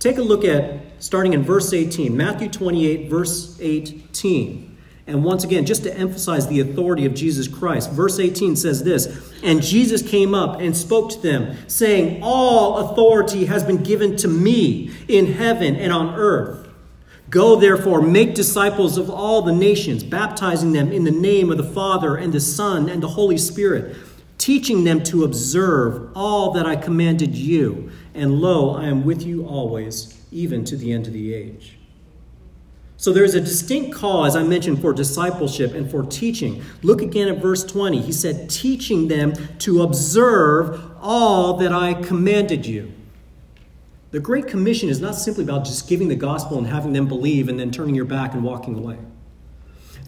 [0.00, 4.67] Take a look at starting in verse 18, Matthew 28, verse 18.
[5.08, 9.32] And once again, just to emphasize the authority of Jesus Christ, verse 18 says this
[9.42, 14.28] And Jesus came up and spoke to them, saying, All authority has been given to
[14.28, 16.68] me in heaven and on earth.
[17.30, 21.64] Go therefore, make disciples of all the nations, baptizing them in the name of the
[21.64, 23.96] Father and the Son and the Holy Spirit,
[24.36, 27.90] teaching them to observe all that I commanded you.
[28.12, 31.77] And lo, I am with you always, even to the end of the age.
[33.00, 36.64] So there's a distinct call, as I mentioned, for discipleship and for teaching.
[36.82, 38.02] Look again at verse 20.
[38.02, 42.92] He said, teaching them to observe all that I commanded you.
[44.10, 47.48] The Great Commission is not simply about just giving the gospel and having them believe
[47.48, 48.98] and then turning your back and walking away.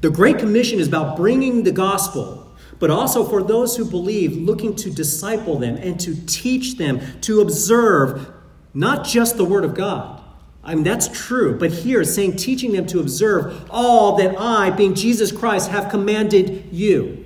[0.01, 4.75] The Great Commission is about bringing the gospel, but also for those who believe, looking
[4.75, 8.33] to disciple them and to teach them to observe
[8.75, 10.20] not just the Word of God,
[10.63, 11.59] I mean, that's true.
[11.59, 16.69] But here, saying, teaching them to observe all that I, being Jesus Christ, have commanded
[16.71, 17.25] you.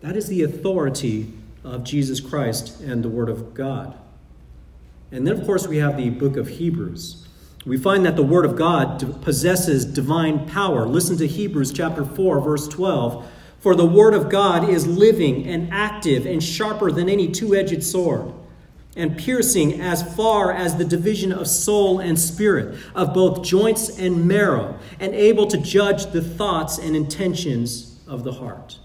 [0.00, 1.32] That is the authority
[1.64, 3.96] of Jesus Christ and the Word of God.
[5.12, 7.26] And then, of course, we have the book of Hebrews.
[7.64, 10.86] We find that the Word of God possesses divine power.
[10.86, 13.30] Listen to Hebrews chapter 4, verse 12.
[13.60, 17.82] For the Word of God is living and active and sharper than any two edged
[17.84, 18.32] sword
[18.98, 24.26] and piercing as far as the division of soul and spirit, of both joints and
[24.26, 28.78] marrow, and able to judge the thoughts and intentions of the heart.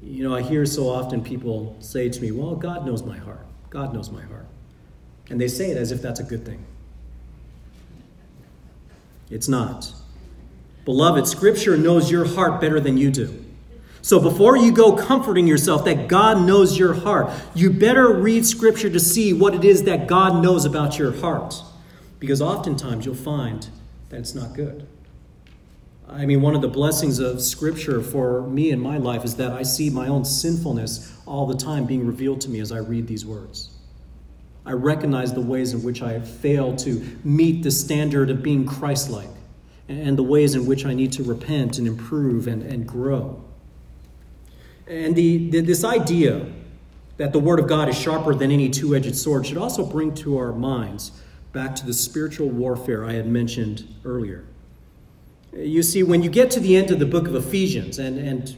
[0.00, 3.46] You know, I hear so often people say to me, Well, God knows my heart.
[3.68, 4.46] God knows my heart.
[5.28, 6.64] And they say it as if that's a good thing.
[9.30, 9.92] It's not.
[10.84, 13.41] Beloved, Scripture knows your heart better than you do.
[14.02, 18.90] So before you go comforting yourself that God knows your heart, you better read Scripture
[18.90, 21.62] to see what it is that God knows about your heart.
[22.18, 23.68] Because oftentimes you'll find
[24.08, 24.88] that it's not good.
[26.08, 29.52] I mean, one of the blessings of Scripture for me in my life is that
[29.52, 33.06] I see my own sinfulness all the time being revealed to me as I read
[33.06, 33.70] these words.
[34.66, 38.66] I recognize the ways in which I have failed to meet the standard of being
[38.66, 39.28] Christ like
[39.88, 43.42] and the ways in which I need to repent and improve and, and grow.
[44.86, 46.46] And the, the, this idea
[47.16, 50.14] that the Word of God is sharper than any two edged sword should also bring
[50.16, 51.12] to our minds
[51.52, 54.44] back to the spiritual warfare I had mentioned earlier.
[55.52, 58.56] You see, when you get to the end of the book of Ephesians, and, and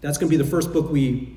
[0.00, 1.36] that's going to be the first book we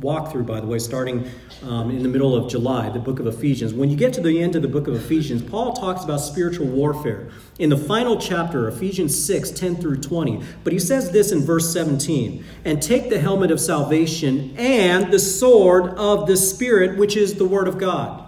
[0.00, 1.30] walk through, by the way, starting
[1.62, 3.72] um, in the middle of July, the book of Ephesians.
[3.72, 6.66] When you get to the end of the book of Ephesians, Paul talks about spiritual
[6.66, 10.42] warfare in the final chapter, Ephesians 6 10 through 20.
[10.64, 15.18] But he says this in verse 17 and take the helmet of salvation and the
[15.18, 18.22] sword of the Spirit, which is the Word of God.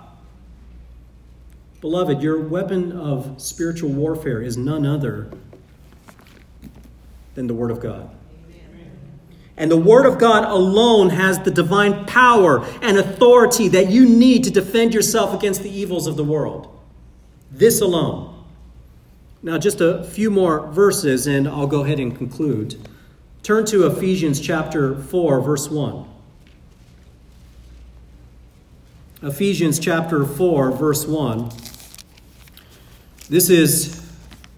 [1.80, 5.30] Beloved, your weapon of spiritual warfare is none other
[7.34, 8.15] than the Word of God.
[9.56, 14.44] And the Word of God alone has the divine power and authority that you need
[14.44, 16.78] to defend yourself against the evils of the world.
[17.50, 18.44] This alone.
[19.42, 22.76] Now, just a few more verses, and I'll go ahead and conclude.
[23.42, 26.04] Turn to Ephesians chapter 4, verse 1.
[29.22, 31.50] Ephesians chapter 4, verse 1.
[33.30, 34.05] This is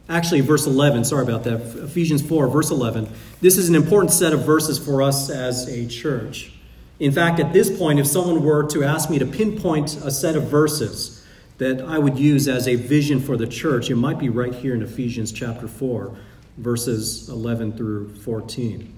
[0.09, 1.05] actually verse 11.
[1.05, 1.61] Sorry about that.
[1.85, 3.09] Ephesians 4, verse 11.
[3.41, 6.53] This is an important set of verses for us as a church.
[6.99, 10.35] In fact, at this point, if someone were to ask me to pinpoint a set
[10.35, 11.25] of verses
[11.59, 14.75] that I would use as a vision for the church, it might be right here
[14.75, 16.17] in Ephesians chapter 4,
[16.57, 18.95] verses 11 through 14.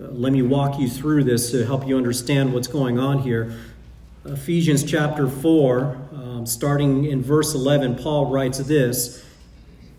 [0.00, 3.54] Uh, let me walk you through this to help you understand what's going on here.
[4.26, 9.23] Ephesians chapter 4, um, starting in verse 11, Paul writes this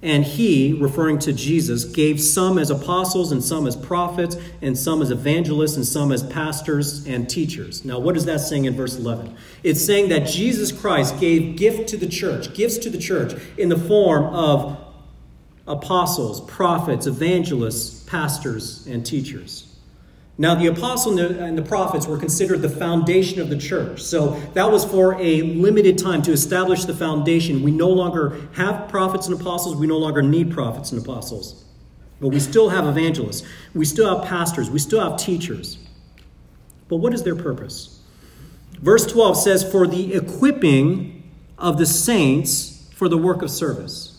[0.06, 5.02] and he, referring to Jesus, gave some as apostles and some as prophets and some
[5.02, 7.84] as evangelists and some as pastors and teachers.
[7.84, 9.36] Now, what is that saying in verse 11?
[9.64, 13.70] It's saying that Jesus Christ gave gift to the church, gifts to the church in
[13.70, 14.78] the form of
[15.68, 19.65] apostles, prophets, evangelists, pastors, and teachers.
[20.38, 24.02] Now, the apostles and the prophets were considered the foundation of the church.
[24.02, 27.64] So that was for a limited time to establish the foundation.
[27.64, 29.78] We no longer have prophets and apostles.
[29.78, 31.64] We no longer need prophets and apostles.
[32.20, 33.48] But we still have evangelists.
[33.74, 34.70] We still have pastors.
[34.70, 35.78] We still have teachers.
[36.90, 38.02] But what is their purpose?
[38.82, 44.15] Verse 12 says, For the equipping of the saints for the work of service.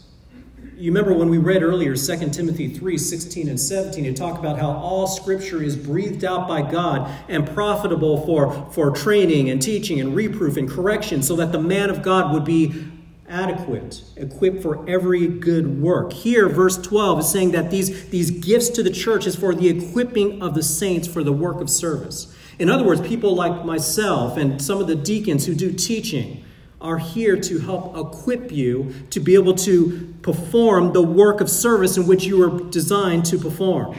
[0.79, 4.59] You remember when we read earlier 2 Timothy 3 16 and 17, it talked about
[4.59, 10.01] how all scripture is breathed out by God and profitable for, for training and teaching
[10.01, 12.89] and reproof and correction, so that the man of God would be
[13.27, 16.13] adequate, equipped for every good work.
[16.13, 19.71] Here, verse 12 is saying that these, these gifts to the church is for the
[19.71, 22.37] equipping of the saints for the work of service.
[22.59, 26.45] In other words, people like myself and some of the deacons who do teaching
[26.81, 31.97] are here to help equip you to be able to perform the work of service
[31.97, 33.97] in which you were designed to perform.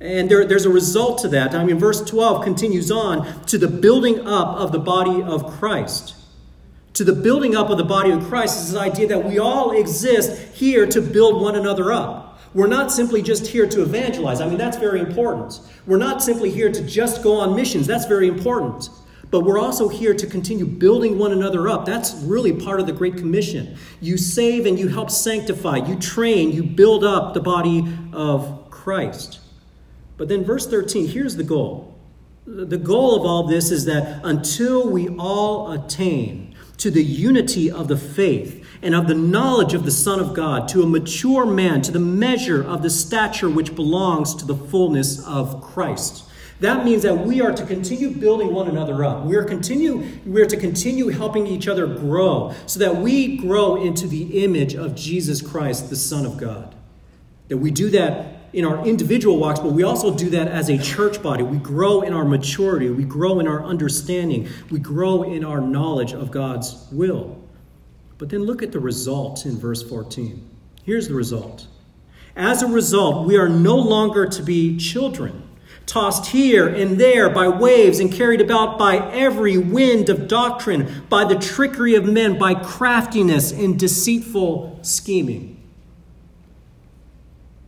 [0.00, 1.54] And there, there's a result to that.
[1.54, 6.14] I mean, verse 12 continues on to the building up of the body of Christ.
[6.94, 9.72] To the building up of the body of Christ is this idea that we all
[9.72, 12.40] exist here to build one another up.
[12.54, 14.40] We're not simply just here to evangelize.
[14.40, 15.60] I mean, that's very important.
[15.86, 17.86] We're not simply here to just go on missions.
[17.86, 18.88] That's very important.
[19.30, 21.84] But we're also here to continue building one another up.
[21.84, 23.76] That's really part of the Great Commission.
[24.00, 29.40] You save and you help sanctify, you train, you build up the body of Christ.
[30.16, 31.94] But then, verse 13, here's the goal.
[32.46, 37.88] The goal of all this is that until we all attain to the unity of
[37.88, 41.82] the faith and of the knowledge of the Son of God, to a mature man,
[41.82, 46.24] to the measure of the stature which belongs to the fullness of Christ.
[46.60, 49.24] That means that we are to continue building one another up.
[49.24, 53.76] We are continue we are to continue helping each other grow so that we grow
[53.76, 56.74] into the image of Jesus Christ, the Son of God.
[57.46, 60.78] That we do that in our individual walks, but we also do that as a
[60.78, 61.44] church body.
[61.44, 66.12] We grow in our maturity, we grow in our understanding, we grow in our knowledge
[66.12, 67.40] of God's will.
[68.16, 70.44] But then look at the result in verse 14.
[70.82, 71.68] Here's the result.
[72.34, 75.47] As a result, we are no longer to be children
[75.88, 81.24] tossed here and there by waves and carried about by every wind of doctrine, by
[81.24, 85.54] the trickery of men, by craftiness and deceitful scheming.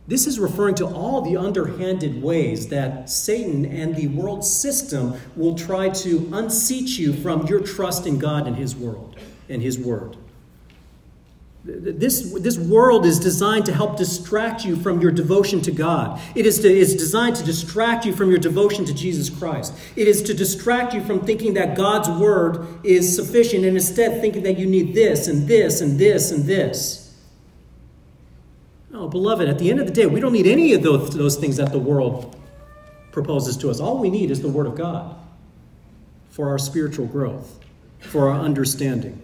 [0.07, 5.55] This is referring to all the underhanded ways that Satan and the world system will
[5.55, 9.17] try to unseat you from your trust in God and His world
[9.49, 10.17] and His word.
[11.63, 16.19] This, this world is designed to help distract you from your devotion to God.
[16.33, 19.73] It is, to, it's designed to distract you from your devotion to Jesus Christ.
[19.95, 24.41] It is to distract you from thinking that God's word is sufficient and instead thinking
[24.43, 27.15] that you need this and this and this and this.
[28.93, 31.37] Oh, beloved, at the end of the day, we don't need any of those, those
[31.37, 32.35] things that the world
[33.11, 33.79] proposes to us.
[33.79, 35.15] All we need is the Word of God
[36.31, 37.59] for our spiritual growth,
[37.99, 39.20] for our understanding.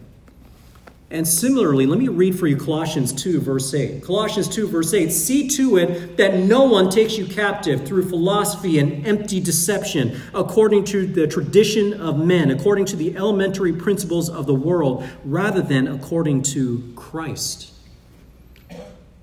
[1.09, 4.03] And similarly, let me read for you Colossians 2, verse 8.
[4.03, 8.77] Colossians 2, verse 8 See to it that no one takes you captive through philosophy
[8.79, 14.47] and empty deception, according to the tradition of men, according to the elementary principles of
[14.47, 17.71] the world, rather than according to Christ.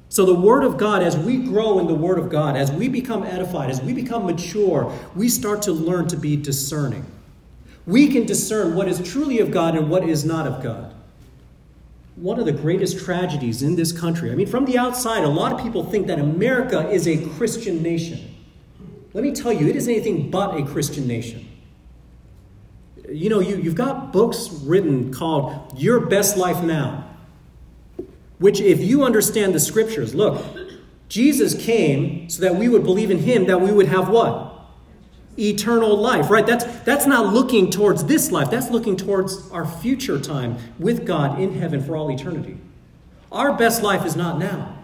[0.09, 2.89] So, the Word of God, as we grow in the Word of God, as we
[2.89, 7.05] become edified, as we become mature, we start to learn to be discerning.
[7.85, 10.94] We can discern what is truly of God and what is not of God
[12.17, 14.31] one of the greatest tragedies in this country.
[14.31, 17.83] I mean, from the outside, a lot of people think that America is a Christian
[17.83, 18.35] nation.
[19.12, 21.49] Let me tell you, it is anything but a Christian nation.
[23.09, 27.09] You know, you, you've got books written called Your Best Life Now,
[28.39, 30.45] which, if you understand the scriptures, look,
[31.09, 34.54] Jesus came so that we would believe in him, that we would have what?
[35.39, 36.47] Eternal life, right?
[36.47, 41.41] That's, that's not looking towards this life, that's looking towards our future time with God
[41.41, 42.59] in heaven for all eternity.
[43.32, 44.74] Our best life is not now.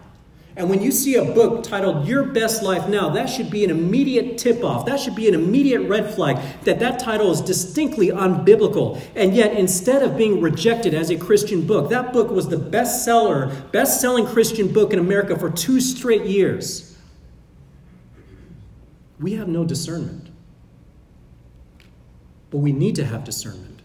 [0.57, 3.69] And when you see a book titled Your Best Life Now, that should be an
[3.69, 4.85] immediate tip off.
[4.85, 9.01] That should be an immediate red flag that that title is distinctly unbiblical.
[9.15, 13.71] And yet, instead of being rejected as a Christian book, that book was the bestseller,
[13.71, 16.97] best selling Christian book in America for two straight years.
[19.21, 20.30] We have no discernment.
[22.51, 23.81] But we need to have discernment.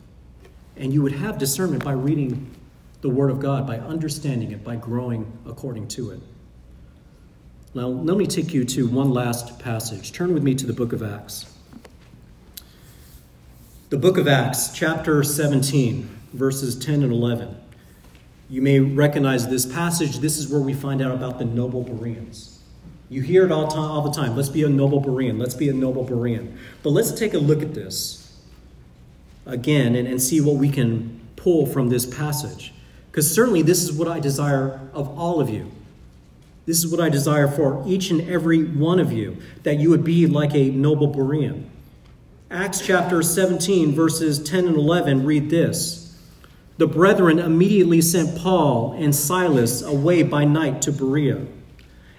[0.76, 2.54] And you would have discernment by reading
[3.00, 6.20] the Word of God, by understanding it, by growing according to it.
[7.74, 10.12] Now, let me take you to one last passage.
[10.12, 11.46] Turn with me to the book of Acts.
[13.90, 17.56] The book of Acts, chapter 17, verses 10 and 11.
[18.48, 20.18] You may recognize this passage.
[20.18, 22.58] This is where we find out about the noble Bereans.
[23.08, 24.34] You hear it all, all the time.
[24.34, 25.38] Let's be a noble Berean.
[25.38, 26.56] Let's be a noble Berean.
[26.82, 28.25] But let's take a look at this
[29.46, 32.74] again and, and see what we can pull from this passage.
[33.10, 35.70] Because certainly this is what I desire of all of you.
[36.66, 40.04] This is what I desire for each and every one of you, that you would
[40.04, 41.64] be like a noble Berean.
[42.50, 46.16] Acts chapter 17, verses 10 and 11 read this
[46.76, 51.46] The brethren immediately sent Paul and Silas away by night to Berea.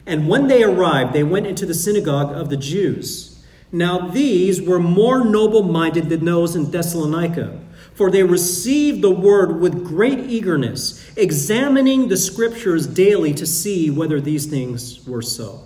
[0.05, 3.26] And when they arrived, they went into the synagogue of the Jews.
[3.71, 7.59] Now these were more noble minded than those in Thessalonica,
[7.93, 14.21] for they received the word with great eagerness, examining the scriptures daily to see whether
[14.21, 15.63] these things were so.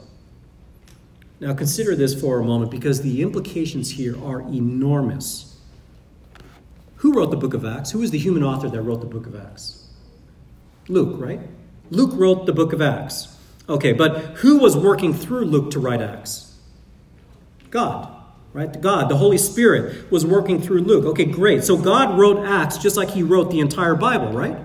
[1.40, 5.58] Now consider this for a moment because the implications here are enormous.
[6.98, 7.92] Who wrote the book of Acts?
[7.92, 9.88] Who is the human author that wrote the book of Acts?
[10.88, 11.40] Luke, right?
[11.90, 13.36] Luke wrote the book of Acts.
[13.68, 16.51] Okay, but who was working through Luke to write Acts?
[17.72, 18.14] God,
[18.54, 18.80] right?
[18.80, 21.06] God, the Holy Spirit was working through Luke.
[21.06, 21.64] Okay, great.
[21.64, 24.58] So God wrote Acts just like he wrote the entire Bible, right?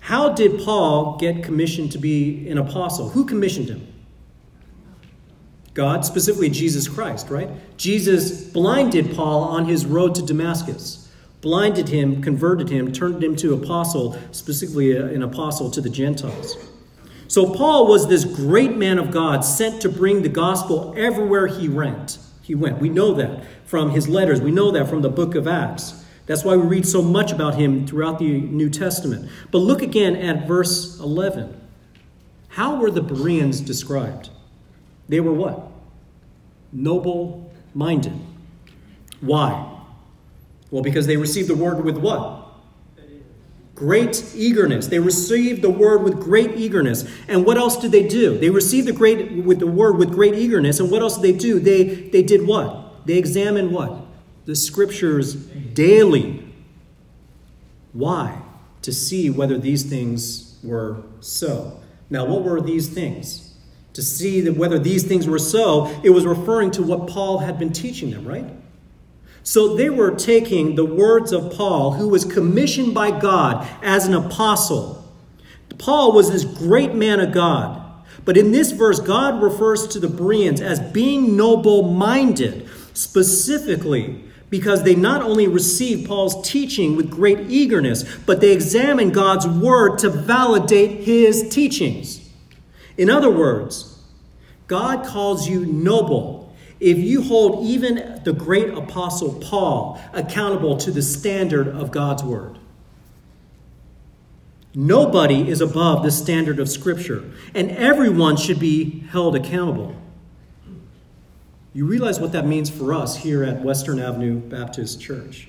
[0.00, 3.10] How did Paul get commissioned to be an apostle?
[3.10, 3.86] Who commissioned him?
[5.74, 7.50] God, specifically Jesus Christ, right?
[7.76, 11.08] Jesus blinded Paul on his road to Damascus,
[11.40, 16.56] blinded him, converted him, turned him to apostle, specifically an apostle to the Gentiles.
[17.28, 21.68] So Paul was this great man of God sent to bring the gospel everywhere he
[21.68, 22.18] went.
[22.42, 22.80] He went.
[22.80, 24.40] We know that from his letters.
[24.40, 26.04] We know that from the book of Acts.
[26.24, 29.30] That's why we read so much about him throughout the New Testament.
[29.50, 31.54] But look again at verse 11.
[32.48, 34.30] How were the Bereans described?
[35.08, 35.70] They were what?
[36.72, 38.18] Noble minded.
[39.20, 39.80] Why?
[40.70, 42.37] Well, because they received the word with what?
[43.78, 44.88] Great eagerness.
[44.88, 47.08] They received the word with great eagerness.
[47.28, 48.36] And what else did they do?
[48.36, 50.80] They received the great with the word with great eagerness.
[50.80, 51.60] And what else did they do?
[51.60, 53.06] They they did what?
[53.06, 54.04] They examined what?
[54.46, 56.52] The scriptures daily.
[57.92, 58.42] Why?
[58.82, 61.80] To see whether these things were so.
[62.10, 63.54] Now, what were these things?
[63.92, 67.60] To see that whether these things were so, it was referring to what Paul had
[67.60, 68.50] been teaching them, right?
[69.42, 74.14] So they were taking the words of Paul, who was commissioned by God as an
[74.14, 75.04] apostle.
[75.78, 77.84] Paul was this great man of God.
[78.24, 84.82] But in this verse, God refers to the Bereans as being noble minded, specifically because
[84.82, 90.10] they not only received Paul's teaching with great eagerness, but they examined God's word to
[90.10, 92.28] validate his teachings.
[92.96, 93.98] In other words,
[94.66, 96.37] God calls you noble
[96.80, 102.58] if you hold even the great apostle Paul accountable to the standard of God's word.
[104.74, 109.96] Nobody is above the standard of Scripture, and everyone should be held accountable.
[111.74, 115.48] You realize what that means for us here at Western Avenue Baptist Church.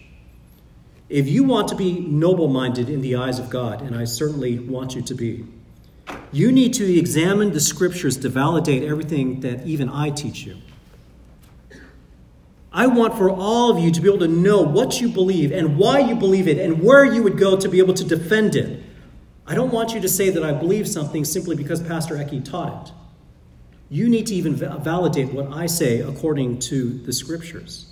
[1.09, 4.59] If you want to be noble minded in the eyes of God, and I certainly
[4.59, 5.45] want you to be,
[6.31, 10.57] you need to examine the scriptures to validate everything that even I teach you.
[12.71, 15.77] I want for all of you to be able to know what you believe and
[15.77, 18.83] why you believe it and where you would go to be able to defend it.
[19.47, 22.87] I don't want you to say that I believe something simply because Pastor Eki taught
[22.87, 22.93] it.
[23.89, 27.91] You need to even validate what I say according to the scriptures.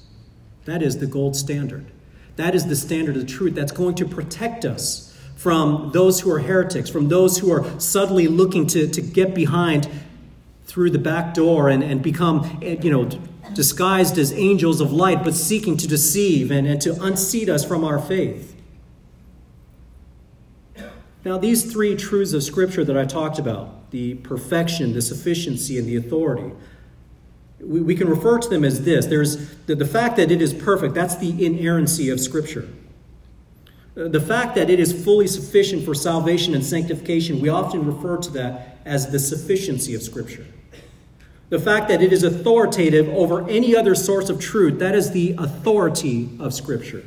[0.65, 1.91] That is the gold standard.
[2.35, 6.39] That is the standard of truth that's going to protect us from those who are
[6.39, 9.89] heretics, from those who are subtly looking to, to get behind
[10.65, 13.09] through the back door and, and become, eh, you know,
[13.53, 17.83] disguised as angels of light, but seeking to deceive and, and to unseat us from
[17.83, 18.55] our faith.
[21.25, 25.87] Now, these three truths of Scripture that I talked about the perfection, the sufficiency, and
[25.87, 26.51] the authority
[27.59, 30.53] we, we can refer to them as this there's the, the fact that it is
[30.53, 32.67] perfect, that's the inerrancy of Scripture.
[33.95, 38.17] Uh, the fact that it is fully sufficient for salvation and sanctification, we often refer
[38.17, 40.45] to that as the sufficiency of Scripture.
[41.49, 45.35] The fact that it is authoritative over any other source of truth, that is the
[45.37, 47.05] authority of Scripture.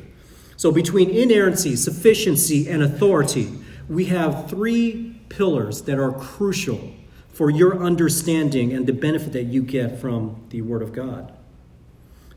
[0.56, 3.50] So, between inerrancy, sufficiency, and authority,
[3.88, 6.92] we have three pillars that are crucial
[7.32, 11.32] for your understanding and the benefit that you get from the Word of God.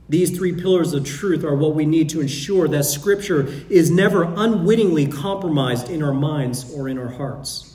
[0.09, 4.23] These three pillars of truth are what we need to ensure that Scripture is never
[4.23, 7.72] unwittingly compromised in our minds or in our hearts.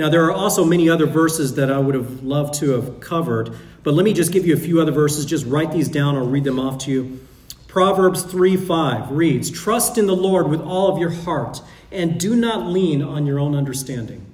[0.00, 3.54] Now, there are also many other verses that I would have loved to have covered,
[3.82, 5.26] but let me just give you a few other verses.
[5.26, 7.20] Just write these down, I'll read them off to you.
[7.68, 11.60] Proverbs 3 5 reads, Trust in the Lord with all of your heart,
[11.92, 14.24] and do not lean on your own understanding.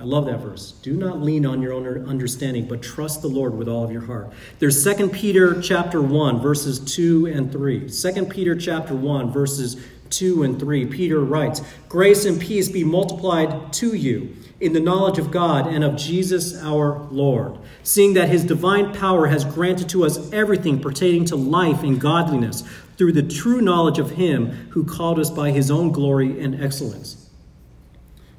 [0.00, 0.72] I love that verse.
[0.72, 4.06] Do not lean on your own understanding, but trust the Lord with all of your
[4.06, 4.32] heart.
[4.58, 7.88] There's 2 Peter chapter 1, verses 2 and 3.
[7.88, 9.80] 2 Peter chapter 1, verses
[10.10, 10.86] 2 and 3.
[10.86, 15.82] Peter writes, Grace and peace be multiplied to you in the knowledge of God and
[15.82, 21.24] of Jesus our Lord, seeing that his divine power has granted to us everything pertaining
[21.26, 22.62] to life and godliness
[22.96, 27.28] through the true knowledge of him who called us by his own glory and excellence.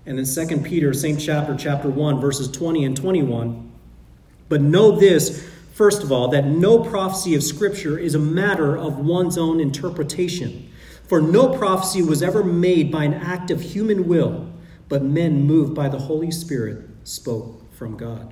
[0.06, 3.70] And in 2 Peter, same chapter, chapter 1, verses 20 and 21.
[4.48, 8.98] But know this, first of all, that no prophecy of Scripture is a matter of
[8.98, 10.72] one's own interpretation.
[11.06, 14.53] For no prophecy was ever made by an act of human will
[14.94, 18.32] but men moved by the Holy Spirit spoke from God.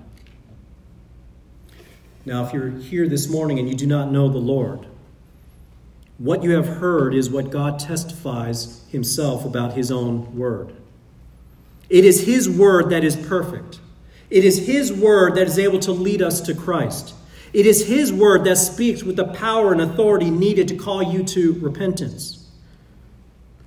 [2.24, 4.86] Now, if you're here this morning and you do not know the Lord,
[6.20, 10.72] what you have heard is what God testifies himself about his own word.
[11.90, 13.80] It is his word that is perfect.
[14.30, 17.16] It is his word that is able to lead us to Christ.
[17.54, 21.24] It is his word that speaks with the power and authority needed to call you
[21.24, 22.41] to repentance.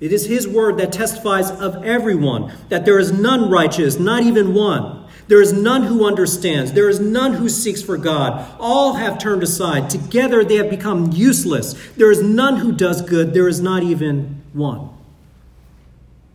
[0.01, 4.55] It is his word that testifies of everyone that there is none righteous, not even
[4.55, 5.05] one.
[5.27, 6.73] There is none who understands.
[6.73, 8.55] There is none who seeks for God.
[8.61, 9.89] All have turned aside.
[9.89, 11.75] Together they have become useless.
[11.97, 13.33] There is none who does good.
[13.33, 14.91] There is not even one.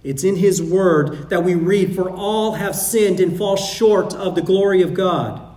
[0.04, 4.34] It's in his word that we read, For all have sinned and fall short of
[4.34, 5.49] the glory of God.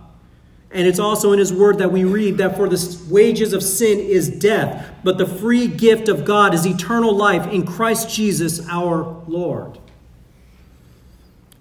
[0.73, 3.99] And it's also in his word that we read that for the wages of sin
[3.99, 9.23] is death, but the free gift of God is eternal life in Christ Jesus our
[9.27, 9.77] Lord.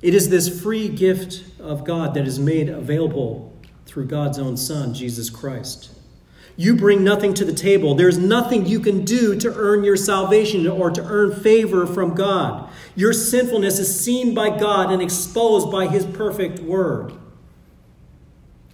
[0.00, 3.54] It is this free gift of God that is made available
[3.84, 5.90] through God's own Son, Jesus Christ.
[6.56, 7.94] You bring nothing to the table.
[7.94, 12.70] There's nothing you can do to earn your salvation or to earn favor from God.
[12.94, 17.12] Your sinfulness is seen by God and exposed by His perfect word.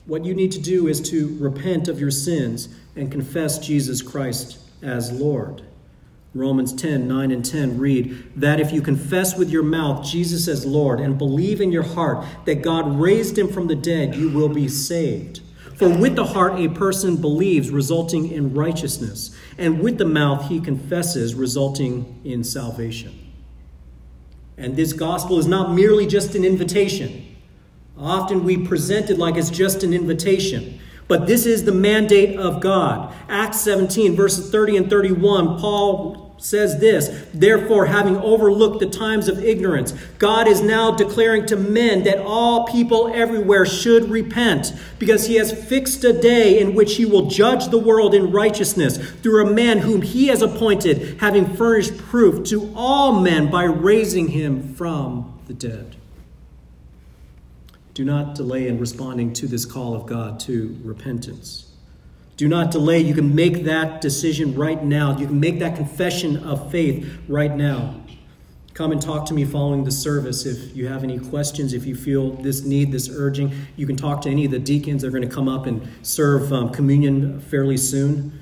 [0.09, 4.59] What you need to do is to repent of your sins and confess Jesus Christ
[4.83, 5.63] as Lord.
[6.33, 10.65] Romans 10 9 and 10 read that if you confess with your mouth Jesus as
[10.65, 14.49] Lord and believe in your heart that God raised him from the dead, you will
[14.49, 15.43] be saved.
[15.77, 20.59] For with the heart a person believes, resulting in righteousness, and with the mouth he
[20.59, 23.13] confesses, resulting in salvation.
[24.57, 27.28] And this gospel is not merely just an invitation.
[27.99, 30.81] Often we present it like it's just an invitation.
[31.09, 33.15] But this is the mandate of God.
[33.29, 39.43] Acts 17, verses 30 and 31, Paul says this Therefore, having overlooked the times of
[39.43, 45.37] ignorance, God is now declaring to men that all people everywhere should repent, because he
[45.37, 49.53] has fixed a day in which he will judge the world in righteousness through a
[49.53, 55.41] man whom he has appointed, having furnished proof to all men by raising him from
[55.47, 55.98] the dead.
[57.99, 61.73] Do not delay in responding to this call of God to repentance.
[62.37, 63.01] Do not delay.
[63.01, 65.19] You can make that decision right now.
[65.19, 68.01] You can make that confession of faith right now.
[68.73, 71.97] Come and talk to me following the service if you have any questions, if you
[71.97, 73.53] feel this need, this urging.
[73.75, 75.03] You can talk to any of the deacons.
[75.03, 78.39] They're going to come up and serve um, communion fairly soon.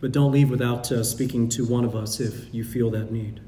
[0.00, 3.40] But don't leave without uh, speaking to one of us if you feel that need.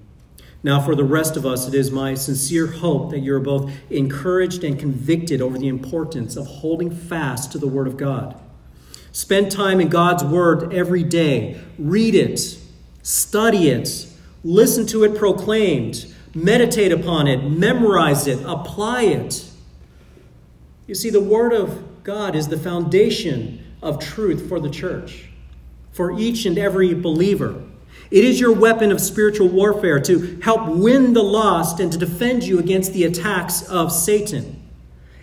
[0.62, 4.64] Now, for the rest of us, it is my sincere hope that you're both encouraged
[4.64, 8.38] and convicted over the importance of holding fast to the Word of God.
[9.12, 11.60] Spend time in God's Word every day.
[11.78, 12.58] Read it,
[13.02, 14.06] study it,
[14.42, 19.48] listen to it proclaimed, meditate upon it, memorize it, apply it.
[20.88, 25.28] You see, the Word of God is the foundation of truth for the church,
[25.92, 27.62] for each and every believer.
[28.10, 32.44] It is your weapon of spiritual warfare to help win the lost and to defend
[32.44, 34.62] you against the attacks of Satan.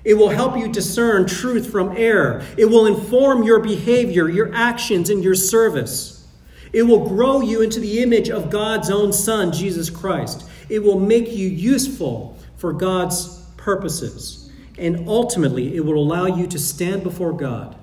[0.04, 2.46] It will help you discern truth from error.
[2.58, 6.28] It will inform your behavior, your actions, and your service.
[6.74, 10.48] It will grow you into the image of God's own Son, Jesus Christ.
[10.70, 14.52] It will make you useful for God's purposes.
[14.78, 17.76] And ultimately, it will allow you to stand before God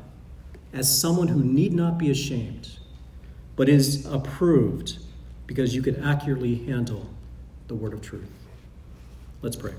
[0.72, 2.78] as someone who need not be ashamed,
[3.57, 4.98] but is approved
[5.46, 7.09] because you could accurately handle
[7.68, 8.30] the word of truth.
[9.42, 9.74] Let's pray.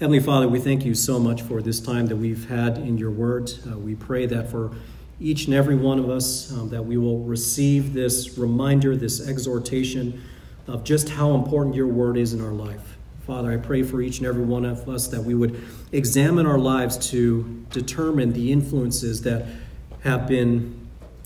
[0.00, 3.10] Heavenly Father, we thank you so much for this time that we've had in your
[3.10, 3.52] word.
[3.70, 4.72] Uh, we pray that for
[5.20, 10.20] each and every one of us, um, that we will receive this reminder, this exhortation
[10.66, 12.96] of just how important your word is in our life.
[13.26, 15.62] Father, I pray for each and every one of us that we would
[15.92, 19.46] examine our lives to determine the influences that
[20.02, 20.83] have been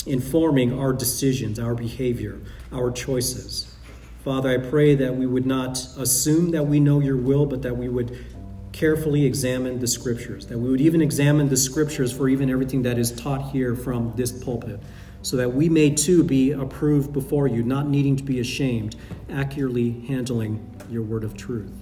[0.09, 2.41] informing our decisions, our behavior,
[2.73, 3.75] our choices.
[4.25, 7.77] Father, I pray that we would not assume that we know your will, but that
[7.77, 8.27] we would
[8.73, 12.99] carefully examine the scriptures, that we would even examine the scriptures for even everything that
[12.99, 14.81] is taught here from this pulpit,
[15.23, 18.97] so that we may too be approved before you, not needing to be ashamed,
[19.31, 21.73] accurately handling your word of truth.